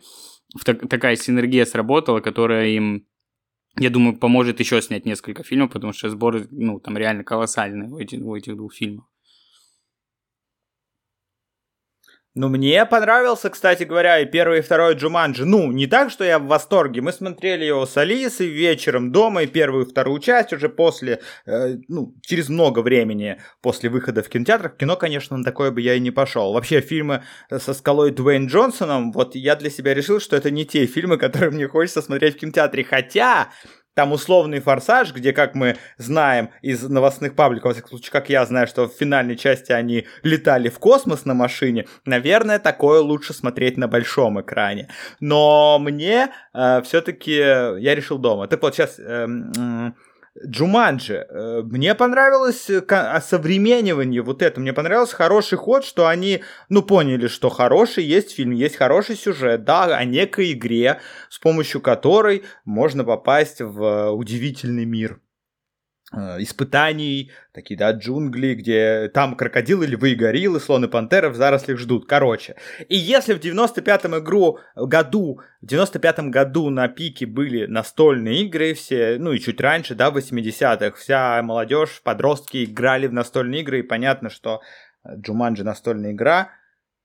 [0.64, 3.06] так, такая синергия сработала, которая им,
[3.78, 7.98] я думаю, поможет еще снять несколько фильмов, потому что сборы, ну, там реально колоссальные у
[7.98, 9.06] этих, у этих двух фильмов.
[12.34, 15.44] Ну, мне понравился, кстати говоря, и первый, и второй Джуманджи.
[15.44, 17.02] Ну, не так, что я в восторге.
[17.02, 21.76] Мы смотрели его с Алисой вечером дома, и первую, и вторую часть уже после, э,
[21.88, 24.78] ну, через много времени после выхода в кинотеатрах.
[24.78, 26.54] Кино, конечно, на такое бы я и не пошел.
[26.54, 27.22] Вообще, фильмы
[27.54, 31.50] со скалой Дуэйн Джонсоном, вот я для себя решил, что это не те фильмы, которые
[31.50, 32.82] мне хочется смотреть в кинотеатре.
[32.82, 33.50] Хотя,
[33.94, 38.44] там условный форсаж, где, как мы знаем из новостных пабликов, во всяком случае, как я
[38.46, 43.76] знаю, что в финальной части они летали в космос на машине, наверное, такое лучше смотреть
[43.76, 44.88] на большом экране.
[45.20, 48.48] Но мне э, все-таки я решил дома.
[48.48, 48.98] Так вот, сейчас...
[48.98, 49.26] Э,
[49.56, 49.92] э,
[50.46, 51.26] Джуманджи.
[51.28, 54.60] Э, мне понравилось э, осовременивание вот это.
[54.60, 59.64] Мне понравился хороший ход, что они, ну, поняли, что хороший есть фильм, есть хороший сюжет,
[59.64, 65.21] да, о некой игре, с помощью которой можно попасть в удивительный мир.
[66.14, 72.06] Э, испытаний, такие, да, джунгли, где там крокодилы, львы, гориллы, слоны, пантеры в зарослях ждут.
[72.06, 72.56] Короче.
[72.88, 79.16] И если в 95-м игру году, в 95-м году на пике были настольные игры все,
[79.18, 83.82] ну и чуть раньше, да, в 80-х, вся молодежь, подростки играли в настольные игры, и
[83.82, 84.60] понятно, что
[85.16, 86.50] Джуманджи настольная игра—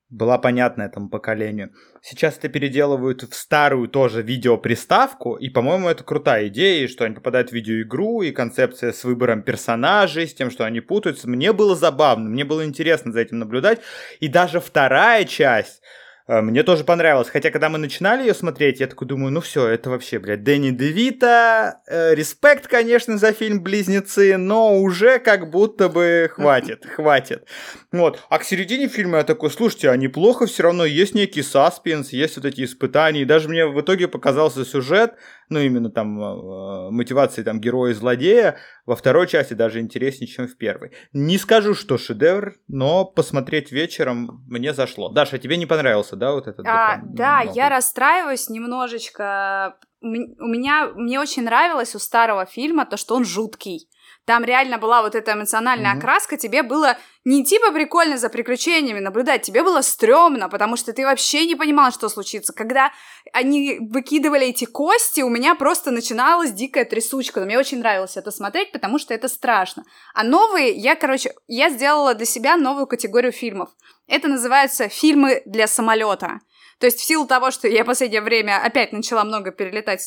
[0.10, 1.72] была понятна этому поколению.
[2.02, 7.50] Сейчас это переделывают в старую тоже видеоприставку, и, по-моему, это крутая идея, что они попадают
[7.50, 11.30] в видеоигру, и концепция с выбором персонажей, с тем, что они путаются.
[11.30, 13.82] Мне было забавно, мне было интересно за этим наблюдать,
[14.20, 15.82] и даже вторая часть
[16.28, 17.30] мне тоже понравилось.
[17.30, 20.72] Хотя, когда мы начинали ее смотреть, я такой думаю, ну все, это вообще, блядь, Дэнни
[20.72, 21.82] Девита.
[21.88, 27.48] Э, респект, конечно, за фильм «Близнецы», но уже как будто бы хватит, хватит.
[27.94, 28.20] Вот.
[28.30, 32.36] А к середине фильма я такой, слушайте, а неплохо все равно, есть некий саспенс, есть
[32.36, 33.22] вот эти испытания.
[33.22, 35.14] И даже мне в итоге показался сюжет,
[35.50, 40.48] ну, именно там э, мотивации там героя и злодея, во второй части даже интереснее, чем
[40.48, 40.92] в первой.
[41.14, 45.10] Не скажу, что шедевр, но посмотреть вечером мне зашло.
[45.10, 46.66] Даша, тебе не понравился, да, вот этот?
[46.68, 47.56] А, да, новый?
[47.56, 49.78] я расстраиваюсь немножечко.
[50.02, 53.90] У меня, мне очень нравилось у старого фильма то, что он жуткий.
[54.28, 56.00] Там реально была вот эта эмоциональная mm-hmm.
[56.00, 61.06] окраска, тебе было не типа прикольно за приключениями наблюдать, тебе было стрёмно, потому что ты
[61.06, 62.52] вообще не понимал, что случится.
[62.52, 62.92] Когда
[63.32, 67.40] они выкидывали эти кости, у меня просто начиналась дикая трясучка.
[67.40, 69.86] Но мне очень нравилось это смотреть, потому что это страшно.
[70.14, 73.70] А новые, я, короче, я сделала для себя новую категорию фильмов.
[74.08, 76.42] Это называется фильмы для самолета.
[76.80, 80.02] То есть в силу того, что я в последнее время опять начала много перелетать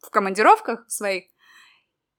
[0.00, 1.24] в командировках своих,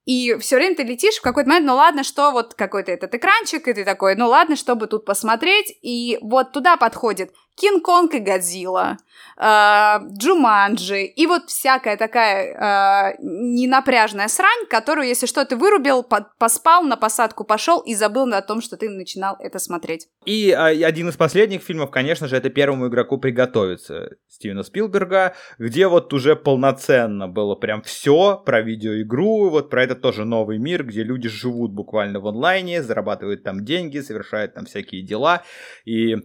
[0.08, 3.67] и все время ты летишь в какой-то момент, ну ладно, что вот какой-то этот экранчик,
[3.67, 8.98] и ты такой, ну ладно, чтобы тут посмотреть, и вот туда подходит Кинг-Конг и Годзилла,
[9.38, 16.38] э, Джуманджи, и вот всякая такая э, ненапряжная срань, которую, если что, ты вырубил, под,
[16.38, 20.08] поспал, на посадку пошел и забыл о том, что ты начинал это смотреть.
[20.26, 25.88] И э, один из последних фильмов, конечно же, это «Первому игроку приготовиться» Стивена Спилберга, где
[25.88, 31.02] вот уже полноценно было прям все про видеоигру, вот про этот тоже новый мир, где
[31.02, 35.41] люди живут буквально в онлайне, зарабатывают там деньги, совершают там всякие дела,
[35.86, 36.17] и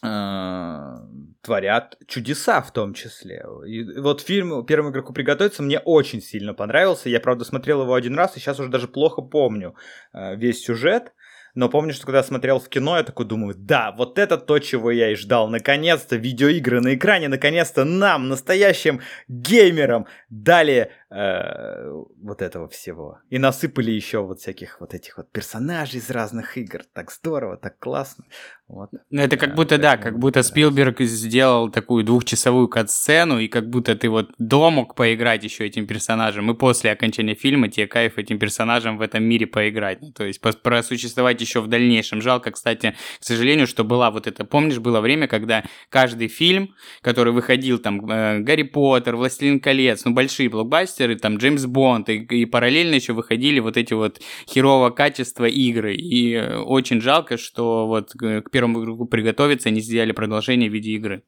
[0.00, 3.44] творят чудеса в том числе.
[3.66, 7.08] И вот фильм «Первому игроку приготовиться» мне очень сильно понравился.
[7.08, 9.74] Я, правда, смотрел его один раз, и сейчас уже даже плохо помню
[10.12, 11.12] э, весь сюжет.
[11.54, 14.92] Но помню, что когда смотрел в кино, я такой думаю, да, вот это то, чего
[14.92, 15.48] я и ждал.
[15.48, 21.90] Наконец-то видеоигры на экране, наконец-то нам, настоящим геймерам, дали э,
[22.22, 23.18] вот этого всего.
[23.30, 26.82] И насыпали еще вот всяких вот этих вот персонажей из разных игр.
[26.92, 28.24] Так здорово, так классно.
[28.68, 28.90] Вот.
[29.10, 33.96] Ну, это как будто, да, как будто Спилберг сделал такую двухчасовую кат-сцену, и как будто
[33.96, 38.38] ты вот до мог поиграть еще этим персонажем, и после окончания фильма тебе кайф этим
[38.38, 40.02] персонажем в этом мире поиграть.
[40.02, 42.20] Ну, то есть просуществовать еще в дальнейшем.
[42.20, 47.32] Жалко, кстати, к сожалению, что была вот это, помнишь, было время, когда каждый фильм, который
[47.32, 52.44] выходил, там, э, Гарри Поттер, Властелин колец, ну, большие блокбастеры, там, Джеймс Бонд, и, и
[52.44, 55.94] параллельно еще выходили вот эти вот херового качества игры.
[55.94, 60.90] И э, очень жалко, что вот к первому игроку приготовиться, они сделали продолжение в виде
[60.90, 61.22] игры.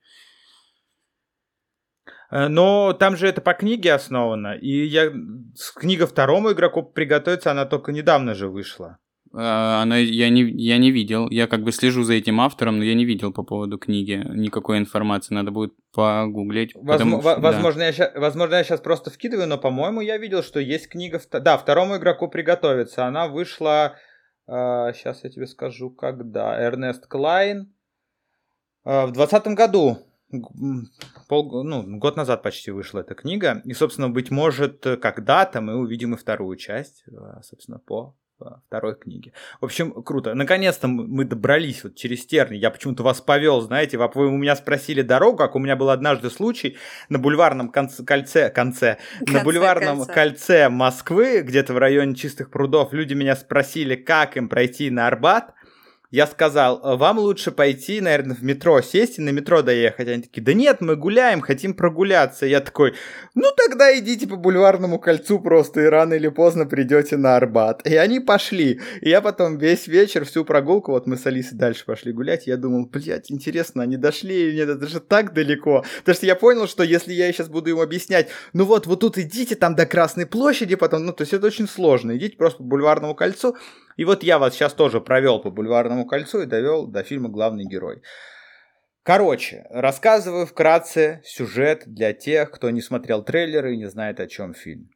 [2.31, 5.13] Э, но там же это по книге основано, и я
[5.77, 8.99] книга второму игроку приготовиться, она только недавно же вышла.
[9.33, 11.31] А, она, я, не, я не видел.
[11.31, 14.79] Я как бы слежу за этим автором, но я не видел по поводу книги никакой
[14.79, 15.35] информации.
[15.35, 16.73] Надо будет погуглить.
[16.75, 17.87] Возможно, потому, возможно, да.
[17.87, 21.21] я сейчас, возможно, я сейчас просто вкидываю, но, по-моему, я видел, что есть книга...
[21.31, 23.07] Да, второму игроку приготовиться.
[23.07, 23.95] Она вышла...
[24.51, 26.61] Сейчас я тебе скажу, когда.
[26.61, 27.73] Эрнест Клайн.
[28.85, 29.99] Э, в двадцатом году.
[31.29, 33.63] Пол, ну, год назад почти вышла эта книга.
[33.65, 37.05] И, собственно, быть может, когда-то мы увидим и вторую часть,
[37.43, 38.17] собственно, по
[38.67, 39.33] второй книги.
[39.61, 40.35] В общем, круто.
[40.35, 42.57] Наконец-то мы добрались вот через терни.
[42.57, 46.31] Я почему-то вас повел, знаете, вы у меня спросили дорогу, как у меня был однажды
[46.31, 46.77] случай
[47.09, 50.13] на бульварном конце, кольце, конце, конце на бульварном кольца.
[50.13, 55.55] кольце Москвы, где-то в районе Чистых прудов, люди меня спросили, как им пройти на Арбат
[56.11, 60.09] я сказал, «Э, вам лучше пойти, наверное, в метро, сесть и на метро доехать.
[60.09, 62.47] Они такие, да нет, мы гуляем, хотим прогуляться.
[62.47, 62.95] Я такой,
[63.35, 67.87] ну тогда идите по бульварному кольцу просто, и рано или поздно придете на Арбат.
[67.87, 68.81] И они пошли.
[69.01, 72.57] И я потом весь вечер, всю прогулку, вот мы с Алисой дальше пошли гулять, я
[72.57, 75.85] думал, блядь, интересно, они дошли или нет, это же так далеко.
[76.01, 79.17] Потому что я понял, что если я сейчас буду им объяснять, ну вот, вот тут
[79.17, 82.17] идите там до Красной площади, потом, ну то есть это очень сложно.
[82.17, 83.57] Идите просто по бульварному кольцу,
[84.01, 87.67] и вот я вас сейчас тоже провел по бульварному кольцу и довел до фильма «Главный
[87.67, 88.01] герой».
[89.03, 94.55] Короче, рассказываю вкратце сюжет для тех, кто не смотрел трейлеры и не знает, о чем
[94.55, 94.89] фильм.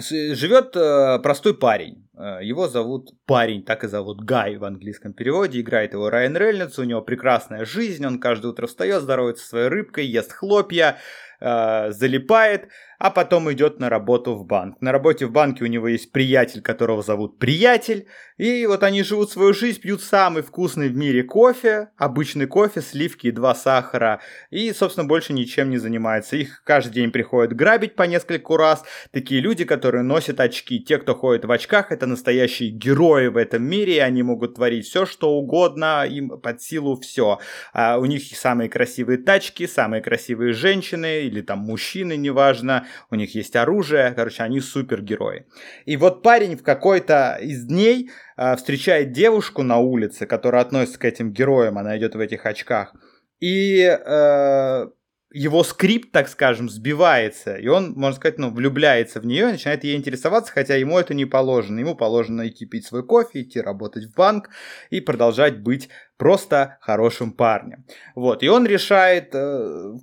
[0.00, 2.08] Живет э, простой парень.
[2.18, 5.60] Э, его зовут парень, так и зовут Гай в английском переводе.
[5.60, 6.78] Играет его Райан Рейнольдс.
[6.78, 8.06] У него прекрасная жизнь.
[8.06, 10.96] Он каждое утро встает, здоровается своей рыбкой, ест хлопья,
[11.44, 12.68] э, залипает
[13.04, 14.80] а потом идет на работу в банк.
[14.80, 18.06] На работе в банке у него есть приятель, которого зовут Приятель,
[18.38, 23.26] и вот они живут свою жизнь, пьют самый вкусный в мире кофе, обычный кофе, сливки
[23.26, 24.20] и два сахара,
[24.50, 26.36] и, собственно, больше ничем не занимаются.
[26.36, 30.80] Их каждый день приходят грабить по нескольку раз, такие люди, которые носят очки.
[30.80, 34.86] Те, кто ходит в очках, это настоящие герои в этом мире, и они могут творить
[34.86, 37.38] все, что угодно, им под силу все.
[37.72, 43.34] А у них самые красивые тачки, самые красивые женщины, или там мужчины, неважно, у них
[43.34, 45.46] есть оружие, короче, они супергерои.
[45.84, 51.04] И вот парень в какой-то из дней э, встречает девушку на улице, которая относится к
[51.04, 52.94] этим героям, она идет в этих очках.
[53.40, 54.86] И э,
[55.34, 59.82] его скрипт, так скажем, сбивается, и он, можно сказать, ну, влюбляется в нее и начинает
[59.82, 61.80] ей интересоваться, хотя ему это не положено.
[61.80, 64.50] Ему положено идти пить свой кофе, идти работать в банк
[64.90, 67.84] и продолжать быть просто хорошим парнем.
[68.14, 69.94] Вот, и он решает, э,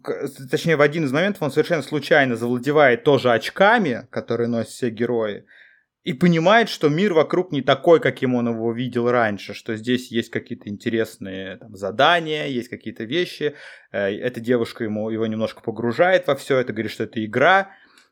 [0.49, 5.45] точнее, в один из моментов он совершенно случайно завладевает тоже очками, которые носят все герои,
[6.03, 10.31] и понимает, что мир вокруг не такой, каким он его видел раньше, что здесь есть
[10.31, 13.55] какие-то интересные там, задания, есть какие-то вещи.
[13.91, 17.71] Э, эта девушка ему, его немножко погружает во все это, говорит, что это игра,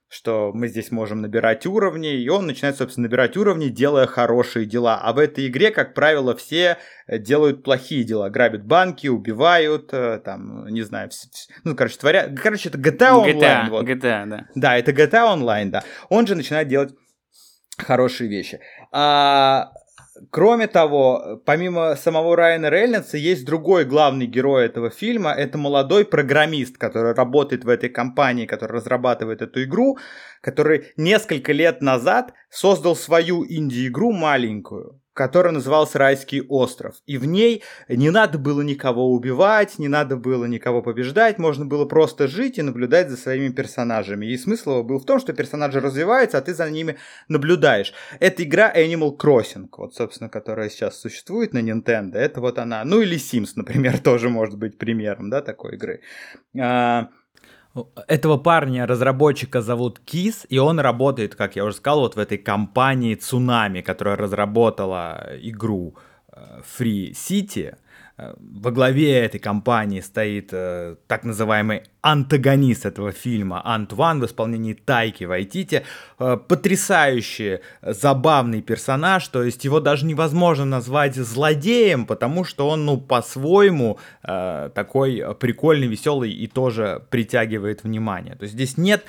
[0.10, 5.00] что мы здесь можем набирать уровни, и он начинает, собственно, набирать уровни, делая хорошие дела.
[5.02, 8.30] А в этой игре, как правило, все э, делают плохие дела.
[8.30, 11.12] Грабят банки, убивают, э, там, не знаю,
[11.64, 12.40] ну, короче, творят...
[12.40, 13.40] Короче, это GTA Online.
[13.40, 13.86] GTA, вот.
[13.86, 14.46] GTA, да.
[14.56, 15.84] Да, это GTA Online, да.
[16.10, 16.94] Он же начинает делать
[17.78, 18.60] хорошие вещи.
[18.92, 19.72] А,
[20.32, 25.32] кроме того, помимо самого Райана Рейнольдса, есть другой главный герой этого фильма.
[25.32, 29.98] Это молодой программист, который работает в этой компании, который разрабатывает эту игру,
[30.42, 36.96] который несколько лет назад создал свою инди-игру маленькую, которая называлась «Райский остров».
[37.06, 41.84] И в ней не надо было никого убивать, не надо было никого побеждать, можно было
[41.84, 44.28] просто жить и наблюдать за своими персонажами.
[44.28, 46.96] И смысл его был в том, что персонажи развиваются, а ты за ними
[47.28, 47.94] наблюдаешь.
[48.22, 52.16] Это игра Animal Crossing, вот, собственно, которая сейчас существует на Nintendo.
[52.16, 52.86] Это вот она.
[52.86, 56.00] Ну или Sims, например, тоже может быть примером, да, такой игры.
[58.08, 62.38] Этого парня, разработчика зовут Кис, и он работает, как я уже сказал, вот в этой
[62.38, 65.96] компании Цунами, которая разработала игру
[66.32, 67.76] э, Free City.
[68.18, 74.74] Э, во главе этой компании стоит э, так называемый антагонист этого фильма Антван в исполнении
[74.74, 75.84] Тайки Вайтити.
[76.20, 82.98] Э, потрясающий, забавный персонаж, то есть его даже невозможно назвать злодеем, потому что он, ну,
[82.98, 88.36] по-своему э, такой прикольный, веселый и тоже притягивает внимание.
[88.36, 89.04] То есть здесь нет...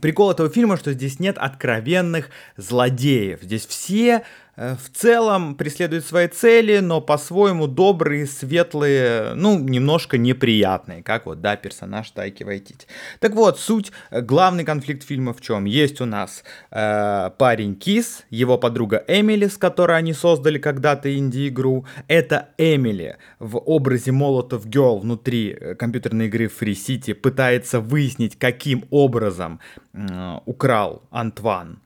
[0.00, 3.42] Прикол этого фильма, что здесь нет откровенных злодеев.
[3.42, 4.24] Здесь все
[4.60, 11.40] Э, в целом преследуют свои цели, но по-своему добрые, светлые, ну, немножко неприятные, как вот,
[11.40, 12.86] да, персонаж Тайки Вайтити.
[13.18, 15.64] Так вот, суть, э, главный конфликт фильма в чем?
[15.64, 21.84] Есть у нас э, парень Кис, его подруга Эмили, с которой они создали когда-то инди-игру.
[22.08, 28.84] Это Эмили в образе Молотов Girl внутри э, компьютерной игры Free City пытается выяснить, каким
[28.90, 29.60] образом
[29.92, 31.80] э, украл Антван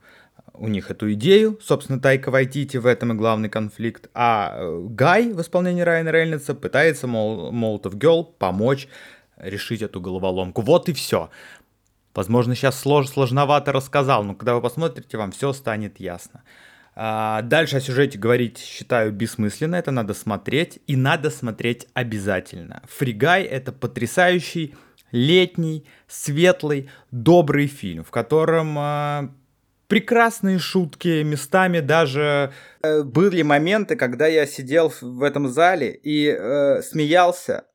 [0.57, 5.31] у них эту идею, собственно, Тайка Вайтити в этом и главный конфликт, а э, Гай
[5.33, 8.87] в исполнении Райана Рейнольдса пытается, мол, Молотов Гелл помочь
[9.37, 10.61] решить эту головоломку.
[10.61, 11.29] Вот и все.
[12.13, 16.43] Возможно, сейчас слож, сложновато рассказал, но когда вы посмотрите, вам все станет ясно.
[16.95, 22.83] А, дальше о сюжете говорить считаю бессмысленно, это надо смотреть, и надо смотреть обязательно.
[22.87, 24.73] Фригай— это потрясающий,
[25.11, 29.29] летний, светлый, добрый фильм, в котором а,
[29.87, 36.81] прекрасные шутки, местами даже э, были моменты, когда я сидел в этом зале и э,
[36.81, 37.65] смеялся,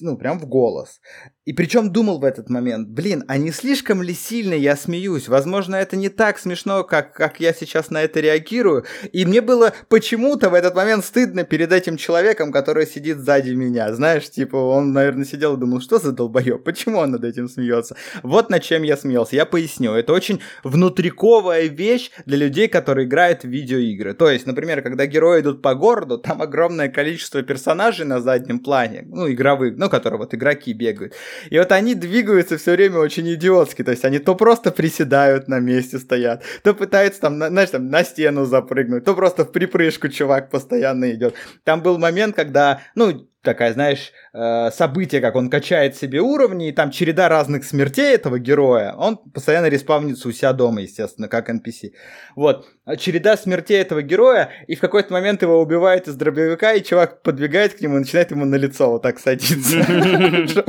[0.00, 1.00] ну, прям в голос.
[1.48, 5.28] И причем думал в этот момент, блин, а не слишком ли сильно я смеюсь?
[5.28, 8.84] Возможно, это не так смешно, как, как я сейчас на это реагирую.
[9.14, 13.94] И мне было почему-то в этот момент стыдно перед этим человеком, который сидит сзади меня.
[13.94, 17.96] Знаешь, типа, он, наверное, сидел и думал, что за долбоеб, почему он над этим смеется?
[18.22, 19.34] Вот над чем я смеялся.
[19.34, 19.94] Я поясню.
[19.94, 24.12] Это очень внутриковая вещь для людей, которые играют в видеоигры.
[24.12, 29.06] То есть, например, когда герои идут по городу, там огромное количество персонажей на заднем плане,
[29.08, 31.14] ну, игровых, ну, которые вот игроки бегают.
[31.50, 33.84] И вот они двигаются все время очень идиотски.
[33.84, 38.04] То есть они то просто приседают на месте стоят, то пытаются там, знаешь, там на
[38.04, 41.34] стену запрыгнуть, то просто в припрыжку чувак постоянно идет.
[41.64, 46.72] Там был момент, когда, ну, такая, знаешь, э, событие, как он качает себе уровни, и
[46.72, 51.92] там череда разных смертей этого героя, он постоянно респавнится у себя дома, естественно, как NPC.
[52.36, 56.82] Вот, а череда смертей этого героя, и в какой-то момент его убивает из дробовика, и
[56.82, 59.78] чувак подбегает к нему и начинает ему на лицо вот так садиться.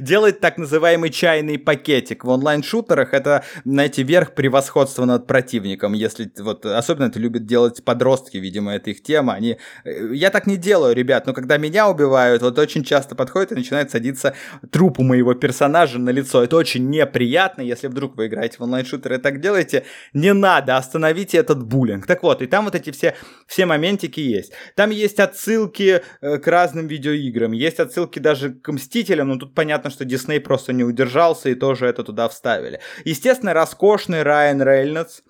[0.00, 2.24] Делает так называемый чайный пакетик.
[2.24, 8.38] В онлайн-шутерах это, знаете, верх превосходства над противником, если вот, особенно это любят делать подростки,
[8.38, 9.58] видимо, это их тема, они...
[9.84, 13.52] Э, я так не делаю, ребят, но когда меня убивают, убивают, вот очень часто подходит
[13.52, 14.34] и начинает садиться
[14.70, 16.42] трупу моего персонажа на лицо.
[16.42, 21.38] Это очень неприятно, если вдруг вы играете в онлайн-шутеры и так делаете, не надо, остановите
[21.38, 22.06] этот буллинг.
[22.06, 23.14] Так вот, и там вот эти все,
[23.46, 24.52] все моментики есть.
[24.76, 29.90] Там есть отсылки э, к разным видеоиграм, есть отсылки даже к Мстителям, но тут понятно,
[29.90, 32.80] что Дисней просто не удержался и тоже это туда вставили.
[33.04, 35.22] Естественно, роскошный Райан Рейнольдс,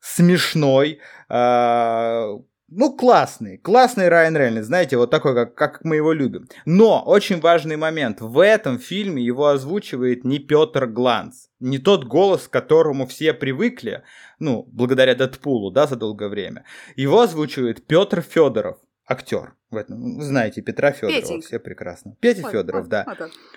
[0.00, 2.38] смешной, э,
[2.70, 6.48] ну, классный, классный Райан Рейнольдс, знаете, вот такой, как, как мы его любим.
[6.66, 12.46] Но очень важный момент, в этом фильме его озвучивает не Петр Гланц, не тот голос,
[12.46, 14.02] к которому все привыкли,
[14.38, 16.64] ну, благодаря Дэдпулу, да, за долгое время.
[16.94, 19.54] Его озвучивает Петр Федоров, актер.
[19.70, 21.46] В этом, вы знаете Петра Федорова, Петенька.
[21.46, 22.16] все прекрасно.
[22.20, 23.04] Петя Федоров, да.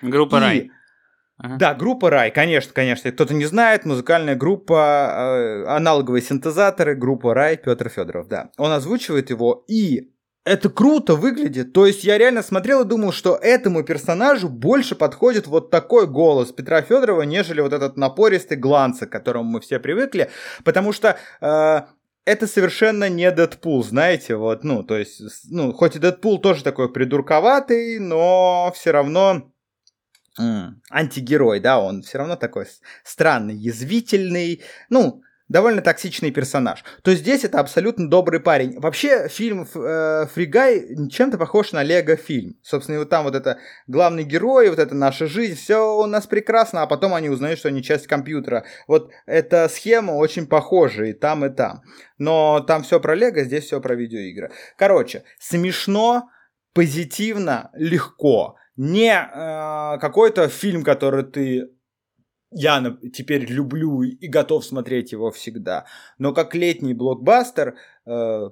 [0.02, 0.70] Группа И- Рай.
[1.42, 1.56] Ага.
[1.56, 3.10] Да, группа Рай, конечно, конечно.
[3.10, 8.50] Кто-то не знает, музыкальная группа, э, аналоговые синтезаторы, группа Рай, Петр Федоров, да.
[8.58, 10.12] Он озвучивает его, и
[10.44, 11.72] это круто выглядит.
[11.72, 16.52] То есть я реально смотрел и думал, что этому персонажу больше подходит вот такой голос
[16.52, 20.30] Петра Федорова, нежели вот этот напористый гланца, к которому мы все привыкли.
[20.64, 21.80] Потому что э,
[22.24, 25.20] это совершенно не Дэдпул, знаете, вот, ну, то есть,
[25.50, 29.51] ну, хоть и Дэдпул тоже такой придурковатый, но все равно
[30.90, 32.66] антигерой, да, он все равно такой
[33.04, 35.22] странный, язвительный, ну,
[35.52, 38.80] довольно токсичный персонаж, то здесь это абсолютно добрый парень.
[38.80, 42.56] Вообще фильм э, Фригай чем-то похож на Лего фильм.
[42.62, 46.82] Собственно, вот там вот это главный герой, вот это наша жизнь, все у нас прекрасно,
[46.82, 48.64] а потом они узнают, что они часть компьютера.
[48.88, 51.82] Вот эта схема очень похожа и там, и там.
[52.16, 54.50] Но там все про Лего, здесь все про видеоигры.
[54.78, 56.30] Короче, смешно,
[56.72, 58.56] позитивно, легко.
[58.76, 61.70] Не э, какой-то фильм, который ты
[62.54, 65.86] я теперь люблю и готов смотреть его всегда.
[66.18, 68.50] Но как летний блокбастер, э,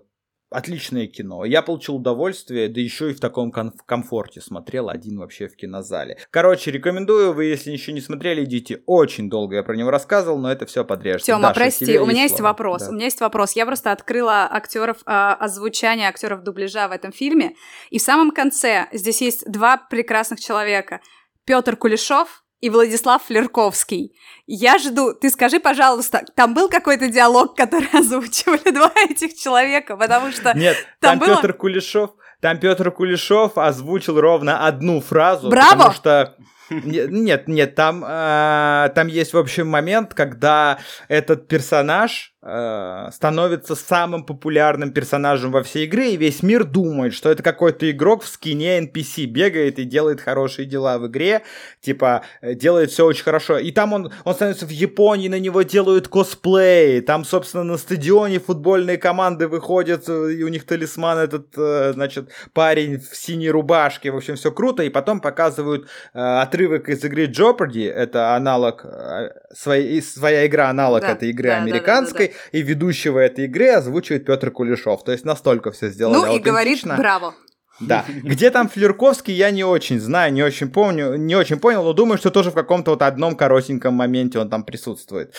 [0.51, 1.45] отличное кино.
[1.45, 6.19] Я получил удовольствие, да еще и в таком ком- комфорте смотрел один вообще в кинозале.
[6.31, 8.83] Короче, рекомендую, вы если еще не смотрели, идите.
[8.87, 11.27] Очень долго я про него рассказывал, но это все подрежется.
[11.27, 12.49] Тёма, Даша, прости, у меня есть слово.
[12.49, 12.83] вопрос.
[12.83, 12.91] Да.
[12.91, 13.53] У меня есть вопрос.
[13.53, 17.55] Я просто открыла актеров, э, озвучание актеров дубляжа в этом фильме,
[17.91, 21.01] и в самом конце здесь есть два прекрасных человека.
[21.45, 24.15] Петр Кулешов и Владислав Флерковский.
[24.47, 30.31] Я жду, ты скажи, пожалуйста, там был какой-то диалог, который озвучивали два этих человека, потому
[30.33, 30.57] что...
[30.57, 35.49] Нет, Там там, было- Петр Кулешов, там Петр Кулешов озвучил ровно одну фразу.
[35.49, 35.71] Браво!
[35.71, 36.37] Потому что
[36.71, 43.75] Не- Нет, нет, там, э, там есть, в общем, момент, когда этот персонаж э, становится
[43.75, 48.29] самым популярным персонажем во всей игре, и весь мир думает, что это какой-то игрок в
[48.29, 51.43] скине NPC, бегает и делает хорошие дела в игре,
[51.81, 53.59] типа, э, делает все очень хорошо.
[53.59, 58.39] И там он, он становится в Японии, на него делают косплей, там, собственно, на стадионе
[58.41, 64.17] футбольные команды выходят, и у них талисман этот, э, значит, парень в синей рубашке, в
[64.17, 70.03] общем, все круто, и потом показывают э, отрывок из игры Jeopardy, это аналог, э, своей,
[70.03, 74.27] своя игра аналог Да, этой игры да, да, да, американской, и ведущего этой игры озвучивает
[74.27, 77.35] Петр Кулешов, то есть настолько все сделано Ну и говорит браво.
[77.81, 78.05] Да.
[78.23, 82.19] Где там Флерковский, я не очень знаю, не очень помню, не очень понял, но думаю,
[82.19, 85.35] что тоже в каком-то вот одном коротеньком моменте он там присутствует.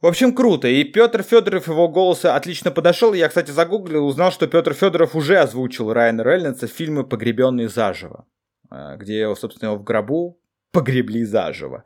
[0.00, 0.66] В общем, круто.
[0.66, 3.12] И Петр Федоров, его голос отлично подошел.
[3.12, 8.26] Я, кстати, загуглил, узнал, что Петр Федоров уже озвучил Райана Рейнольдса в фильме «Погребенный заживо»,
[8.70, 10.38] э, где его, собственно, его в гробу
[10.74, 11.84] погребли заживо.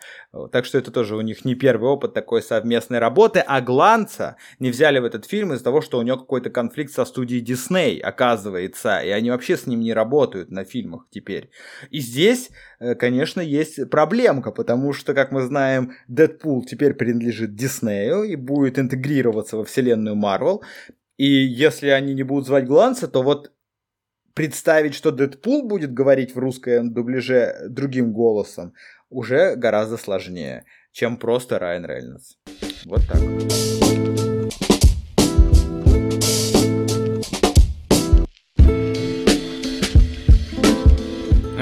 [0.51, 3.45] Так что это тоже у них не первый опыт такой совместной работы.
[3.47, 7.05] А Гланца не взяли в этот фильм из-за того, что у него какой-то конфликт со
[7.05, 9.01] студией Дисней, оказывается.
[9.01, 11.51] И они вообще с ним не работают на фильмах теперь.
[11.91, 18.23] И здесь, э, конечно, есть проблемка, потому что, как мы знаем, Дэдпул теперь принадлежит Диснею
[18.23, 20.63] и будет интегрироваться во вселенную Марвел.
[21.19, 23.53] И если они не будут звать Гланца, то вот
[24.39, 28.73] представить, что Дэдпул будет говорить в русском дубляже другим голосом,
[29.11, 32.37] уже гораздо сложнее, чем просто Райан Рейнольдс.
[32.85, 34.28] Вот так.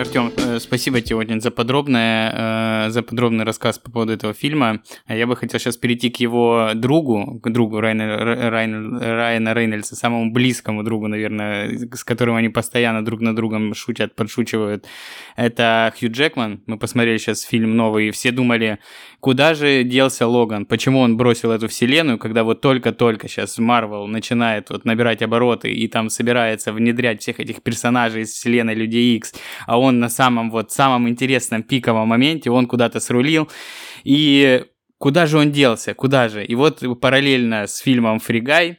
[0.07, 4.83] Артем, э, спасибо тебе очень за подробное, э, за подробный рассказ по поводу этого фильма.
[5.07, 9.53] А Я бы хотел сейчас перейти к его другу, к другу Райана, Р- Райана, Райана
[9.53, 14.87] Рейнольдса, самому близкому другу, наверное, с которым они постоянно друг на другом шутят, подшучивают.
[15.35, 16.63] Это Хью Джекман.
[16.67, 18.79] Мы посмотрели сейчас фильм новый, и все думали,
[19.19, 24.71] куда же делся Логан, почему он бросил эту вселенную, когда вот только-только сейчас Марвел начинает
[24.71, 29.35] вот набирать обороты и там собирается внедрять всех этих персонажей из вселенной Людей Икс,
[29.67, 33.51] а он на самом вот самом интересном пиковом моменте, он куда-то срулил,
[34.05, 34.65] и
[34.99, 36.45] куда же он делся, куда же?
[36.45, 38.79] И вот параллельно с фильмом «Фригай»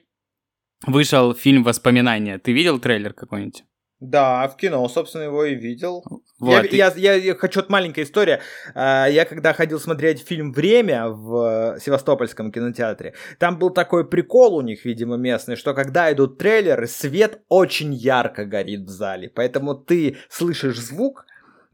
[0.86, 2.38] вышел фильм «Воспоминания».
[2.38, 3.64] Ты видел трейлер какой-нибудь?
[4.00, 6.04] Да, в кино, собственно, его и видел.
[6.40, 8.42] Вот, я, я, я- я хочу, вот маленькая история.
[8.76, 14.56] А, Я когда ходил смотреть фильм «Время» в э, Севастопольском кинотеатре, там был такой прикол
[14.56, 19.74] у них, видимо, местный, что когда идут трейлеры, свет очень ярко горит в зале, поэтому
[19.74, 21.26] ты слышишь звук,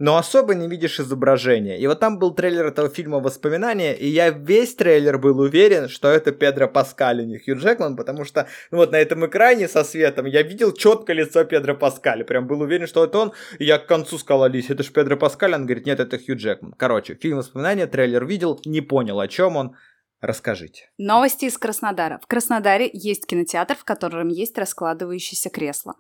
[0.04, 1.80] но особо не видишь изображения.
[1.80, 6.10] И вот там был трейлер этого фильма «Воспоминания», и я весь трейлер был уверен, что
[6.10, 9.86] это Педро Паскаль, а не Хью Джекман, потому что ну вот на этом экране со
[9.86, 13.78] светом я видел четко лицо Педро Паскаля, прям был уверен, что это он, и я
[13.78, 16.74] к концу сказал Алисе, это же Педро Паскаль, он говорит, нет, это Хью Джекман.
[16.74, 19.78] Короче, фильм «Воспоминания», трейлер видел, не понял, о чем он,
[20.20, 20.90] расскажите.
[20.98, 22.20] Новости из Краснодара.
[22.22, 25.96] В Краснодаре есть кинотеатр, в котором есть раскладывающееся кресло.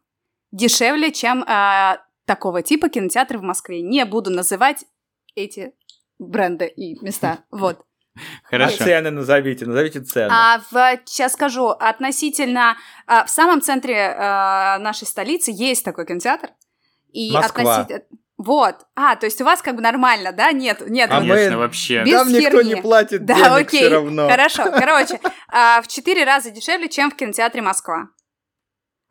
[0.52, 3.82] Дешевле, чем а, такого типа кинотеатры в Москве.
[3.82, 4.86] Не буду называть
[5.36, 5.74] эти
[6.20, 7.40] бренды и места.
[7.52, 7.80] Вот.
[8.44, 8.76] Хорошо.
[8.80, 10.30] А цены назовите, назовите цены.
[10.32, 12.78] А в, сейчас скажу, относительно...
[13.08, 16.52] а, в самом центре а, нашей столицы есть такой кинотеатр.
[17.12, 17.78] И Москва.
[17.78, 18.04] относительно...
[18.38, 18.76] Вот.
[18.96, 20.52] А, то есть у вас как бы нормально, да?
[20.52, 21.10] Нет, нет.
[21.12, 22.04] А мы- Конечно, вообще.
[22.04, 22.76] без Там никто херни.
[22.76, 23.80] не платит Да, денег окей.
[23.80, 24.30] все равно.
[24.30, 24.64] Хорошо.
[24.66, 28.10] Короче, а, в четыре раза дешевле, чем в кинотеатре Москва.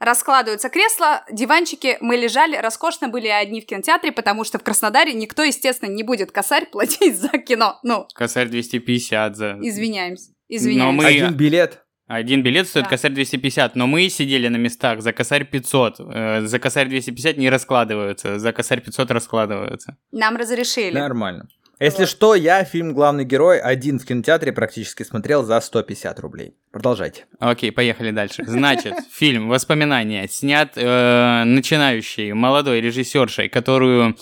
[0.02, 1.96] Раскладываются кресла, диванчики.
[2.00, 6.32] Мы лежали, роскошно были одни в кинотеатре, потому что в Краснодаре никто, естественно, не будет
[6.32, 7.78] косарь платить за кино.
[7.84, 9.58] Ну, Косарь 250 за...
[9.62, 10.32] извиняемся.
[10.48, 10.82] Извиняюсь.
[10.82, 11.84] Но мы- Один билет.
[12.08, 12.90] Один билет стоит Да.
[12.90, 16.00] косарь 250, но мы сидели на местах за косарь 500.
[16.00, 19.96] Э, За косарь 250 не раскладываются, за косарь 500 раскладываются.
[20.10, 20.98] Нам разрешили.
[20.98, 21.46] Нормально.
[21.82, 26.54] Если что, я фильм «Главный герой» один в кинотеатре практически смотрел за 150 рублей.
[26.70, 27.24] Продолжайте.
[27.40, 28.44] Окей, поехали дальше.
[28.46, 34.16] Значит, фильм «Воспоминания» снят э, начинающей молодой режиссершей, которую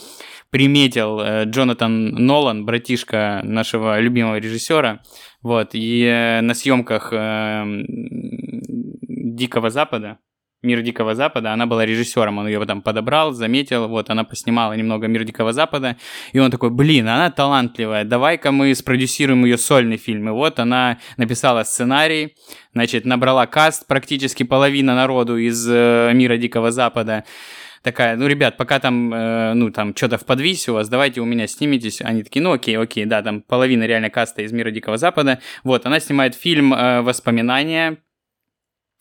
[0.48, 5.02] приметил э, Джонатан Нолан, братишка нашего любимого режиссера.
[5.42, 7.84] Вот, и э, на съемках э, м,
[9.36, 10.18] Дикого Запада,
[10.62, 15.06] Мир Дикого Запада, она была режиссером, он ее там подобрал, заметил, вот, она поснимала немного
[15.06, 15.96] Мир Дикого Запада,
[16.32, 20.28] и он такой, блин, она талантливая, давай-ка мы спродюсируем ее сольный фильм.
[20.28, 22.34] И вот она написала сценарий,
[22.74, 27.24] значит, набрала каст, практически половина народу из э, Мира Дикого Запада,
[27.82, 31.24] такая, ну, ребят, пока там, э, ну, там, что-то в подвисе у вас, давайте у
[31.24, 32.00] меня сниметесь.
[32.02, 35.40] Они такие, ну, окей, окей, да, там половина реально каста из мира Дикого Запада.
[35.64, 37.98] Вот, она снимает фильм э, «Воспоминания»,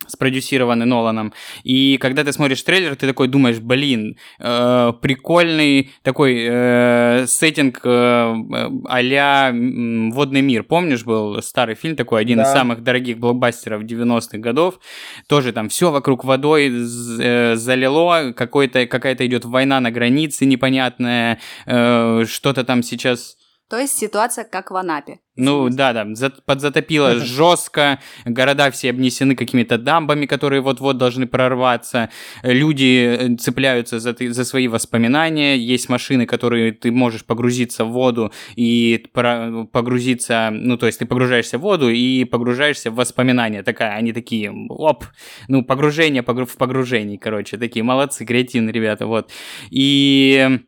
[0.07, 1.33] спродюсированный Ноланом.
[1.63, 7.89] И когда ты смотришь трейлер, ты такой думаешь, блин, э, прикольный такой э, сеттинг э,
[7.89, 10.63] э, а-ля «Водный мир».
[10.63, 12.53] Помнишь, был старый фильм такой, один из Да.
[12.53, 14.79] самых дорогих блокбастеров 90-х годов.
[15.27, 22.25] Тоже там все вокруг водой э, залило, какой-то, какая-то идет война на границе непонятная, э,
[22.27, 23.35] что-то там сейчас...
[23.69, 25.19] То есть ситуация как в Анапе.
[25.35, 32.09] Ну да, да, за- подзатопило жестко, города все обнесены какими-то дамбами, которые вот-вот должны прорваться,
[32.43, 38.33] люди э, цепляются за, за свои воспоминания, есть машины, которые ты можешь погрузиться в воду
[38.55, 43.95] и про- погрузиться, ну то есть ты погружаешься в воду и погружаешься в воспоминания, такая,
[43.95, 45.05] они такие, оп,
[45.47, 49.31] ну погружение погру- в погружении, короче, такие молодцы, креативные ребята, вот.
[49.69, 50.59] И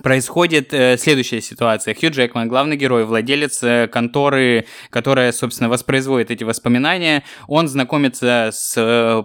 [0.00, 1.94] происходит э, следующая ситуация.
[1.94, 8.74] Хью Джекман, главный герой, владелец э, конторы, которая, собственно, воспроизводит эти воспоминания, он знакомится с
[8.76, 9.22] э,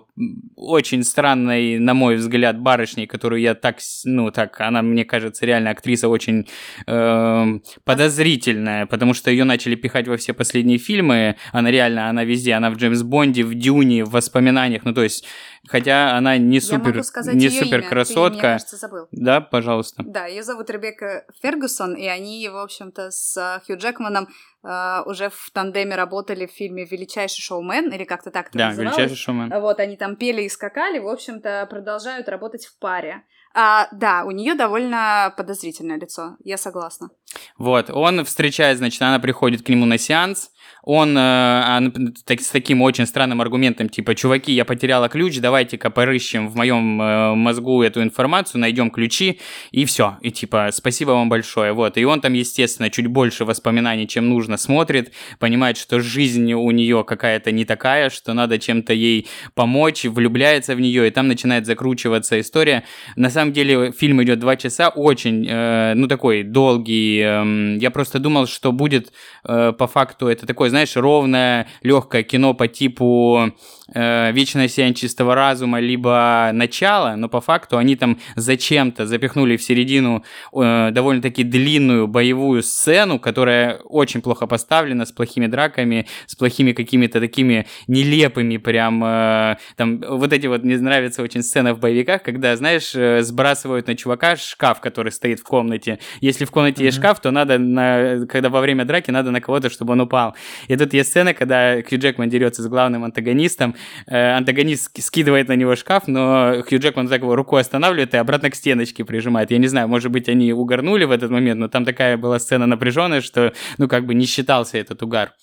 [0.56, 5.72] очень странной, на мой взгляд, барышней, которую я так, ну, так, она, мне кажется, реально
[5.72, 6.48] актриса очень
[6.86, 12.54] э, подозрительная, потому что ее начали пихать во все последние фильмы, она реально, она везде,
[12.54, 15.26] она в Джеймс Бонде, в Дюне, в воспоминаниях, ну, то есть,
[15.68, 17.84] хотя она не супер, могу сказать не супер имя.
[17.84, 18.32] Ты, красотка.
[18.32, 19.08] мне кажется, забыл.
[19.12, 20.04] Да, пожалуйста.
[20.06, 24.28] Да, ее зовут Ребекка Фергюсон, и они, в общем-то, с э, Хью Джекманом
[24.64, 28.98] э, уже в тандеме работали в фильме «Величайший шоумен», или как-то так это Да, называлось.
[28.98, 29.62] величайший шоумен.
[29.62, 33.24] Вот, они там пели и скакали, в общем-то, продолжают работать в паре.
[33.54, 37.10] А, да, у нее довольно подозрительное лицо, я согласна.
[37.58, 40.52] Вот, он встречает, значит, она приходит к нему на сеанс,
[40.84, 41.92] он э,
[42.26, 47.02] так- с таким очень странным аргументом, типа, чуваки, я потеряла ключ, давайте-ка порыщем в моем
[47.02, 49.40] э, мозгу эту информацию, найдем ключи,
[49.72, 50.18] и все.
[50.22, 51.74] И типа, спасибо вам большое.
[51.74, 56.72] Вот, и он там, естественно, чуть больше воспоминаний, чем нужно, смотрит, понимает, что жизнь у
[56.72, 61.66] нее какая-то не такая, что надо чем-то ей помочь, влюбляется в нее, и там начинает
[61.66, 62.84] закручиваться история.
[63.16, 67.20] На самом деле, фильм идет два часа, очень, э, ну, такой долгий.
[67.20, 69.12] эм, я просто думал, что будет
[69.44, 73.52] э, по факту это такое, знаешь, ровное, легкое кино по типу
[73.94, 79.64] э, «Вечное сияние чистого разума», либо «Начало», но по факту они там зачем-то запихнули в
[79.64, 80.24] середину
[80.54, 87.20] э, довольно-таки длинную боевую сцену, которая очень плохо поставлена, с плохими драками, с плохими какими-то
[87.20, 92.56] такими нелепыми прям, э, там, вот эти вот, мне нравится очень сцена в боевиках, когда,
[92.56, 96.00] знаешь, э, сбрасывают на чувака шкаф, который стоит в комнате.
[96.22, 99.70] Если в комнате есть шкаф, то надо, на, когда во время драки, надо на кого-то,
[99.70, 100.36] чтобы он упал.
[100.68, 103.76] И тут есть сцена, когда Хью Джекман дерется с главным антагонистом,
[104.08, 108.18] э, антагонист ски- скидывает на него шкаф, но Хью Джекман так его рукой останавливает и
[108.18, 109.52] обратно к стеночке прижимает.
[109.52, 112.66] Я не знаю, может быть, они угорнули в этот момент, но там такая была сцена
[112.66, 115.34] напряженная, что, ну, как бы не считался этот угар.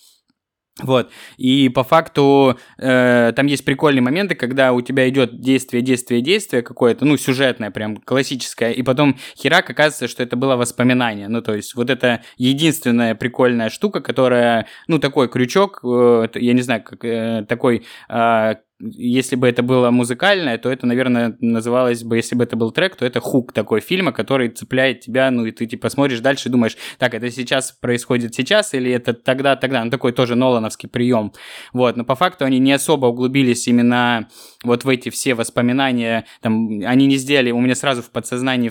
[0.83, 1.13] Вот.
[1.37, 6.63] И по факту э, там есть прикольные моменты, когда у тебя идет действие, действие, действие
[6.63, 11.29] какое-то, ну, сюжетное, прям классическое, и потом херак оказывается, что это было воспоминание.
[11.29, 16.63] Ну, то есть, вот это единственная прикольная штука, которая, ну, такой крючок, э, я не
[16.63, 17.85] знаю, как э, такой.
[18.09, 18.55] э,
[18.93, 22.97] если бы это было музыкальное, то это, наверное, называлось бы, если бы это был трек,
[22.97, 26.53] то это хук такой фильма, который цепляет тебя, ну и ты типа смотришь дальше и
[26.53, 31.33] думаешь, так, это сейчас происходит сейчас или это тогда, тогда, ну такой тоже Нолановский прием,
[31.73, 34.29] вот, но по факту они не особо углубились именно
[34.63, 38.71] вот в эти все воспоминания, там, они не сделали, у меня сразу в подсознании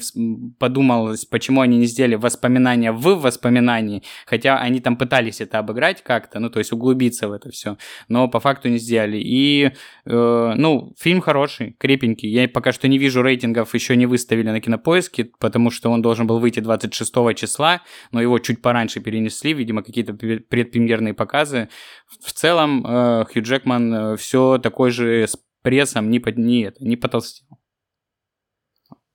[0.59, 6.39] подумалось, почему они не сделали воспоминания в воспоминании, хотя они там пытались это обыграть как-то,
[6.39, 9.71] ну то есть углубиться в это все, но по факту не сделали, и
[10.05, 12.29] ну, фильм хороший, крепенький.
[12.29, 16.27] Я пока что не вижу рейтингов, еще не выставили на кинопоиске, потому что он должен
[16.27, 17.81] был выйти 26 числа,
[18.11, 21.69] но его чуть пораньше перенесли, видимо, какие-то предпремьерные показы.
[22.21, 26.83] В целом, э, Хью Джекман э, все такой же с прессом, не, под, не, это,
[26.83, 27.47] не потолстел.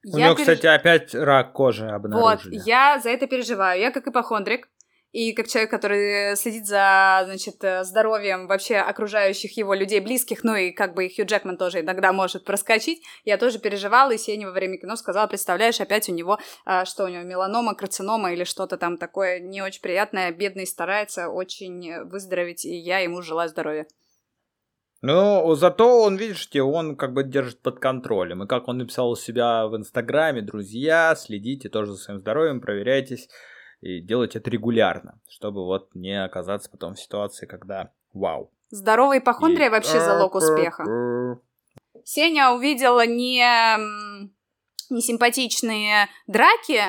[0.05, 0.39] У него, переж...
[0.39, 2.57] кстати, опять рак кожи обнаружили.
[2.57, 3.81] Вот, я за это переживаю.
[3.81, 4.69] Я как ипохондрик,
[5.13, 10.55] и как человек, который следит за, значит, э, здоровьем вообще окружающих его людей близких, ну
[10.55, 14.53] и как бы Хью Джекман тоже иногда может проскочить, я тоже переживала, и Сеня во
[14.53, 18.77] время кино сказала, представляешь, опять у него, а, что у него, меланома, карцинома или что-то
[18.77, 23.87] там такое не очень приятное, бедный старается очень выздороветь, и я ему желаю здоровья.
[25.01, 28.43] Ну, зато он, видите, он как бы держит под контролем.
[28.43, 33.29] И как он написал у себя в Инстаграме, друзья, следите тоже за своим здоровьем, проверяйтесь
[33.81, 38.51] и делать это регулярно, чтобы вот не оказаться потом в ситуации, когда вау.
[38.71, 39.71] Здоровая ипохондрия и...
[39.71, 40.85] вообще залог успеха.
[42.05, 43.45] Сеня увидела не,
[44.91, 46.83] не симпатичные драки.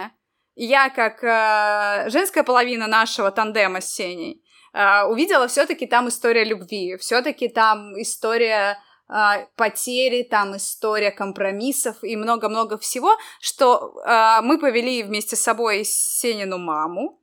[0.56, 6.98] Я, как э, женская половина нашего тандема с Сеней, э, увидела все-таки там история любви,
[6.98, 8.78] все-таки там история
[9.10, 15.84] э, потери, там история компромиссов и много-много всего, что э, мы повели вместе с собой
[15.84, 17.20] Сенину маму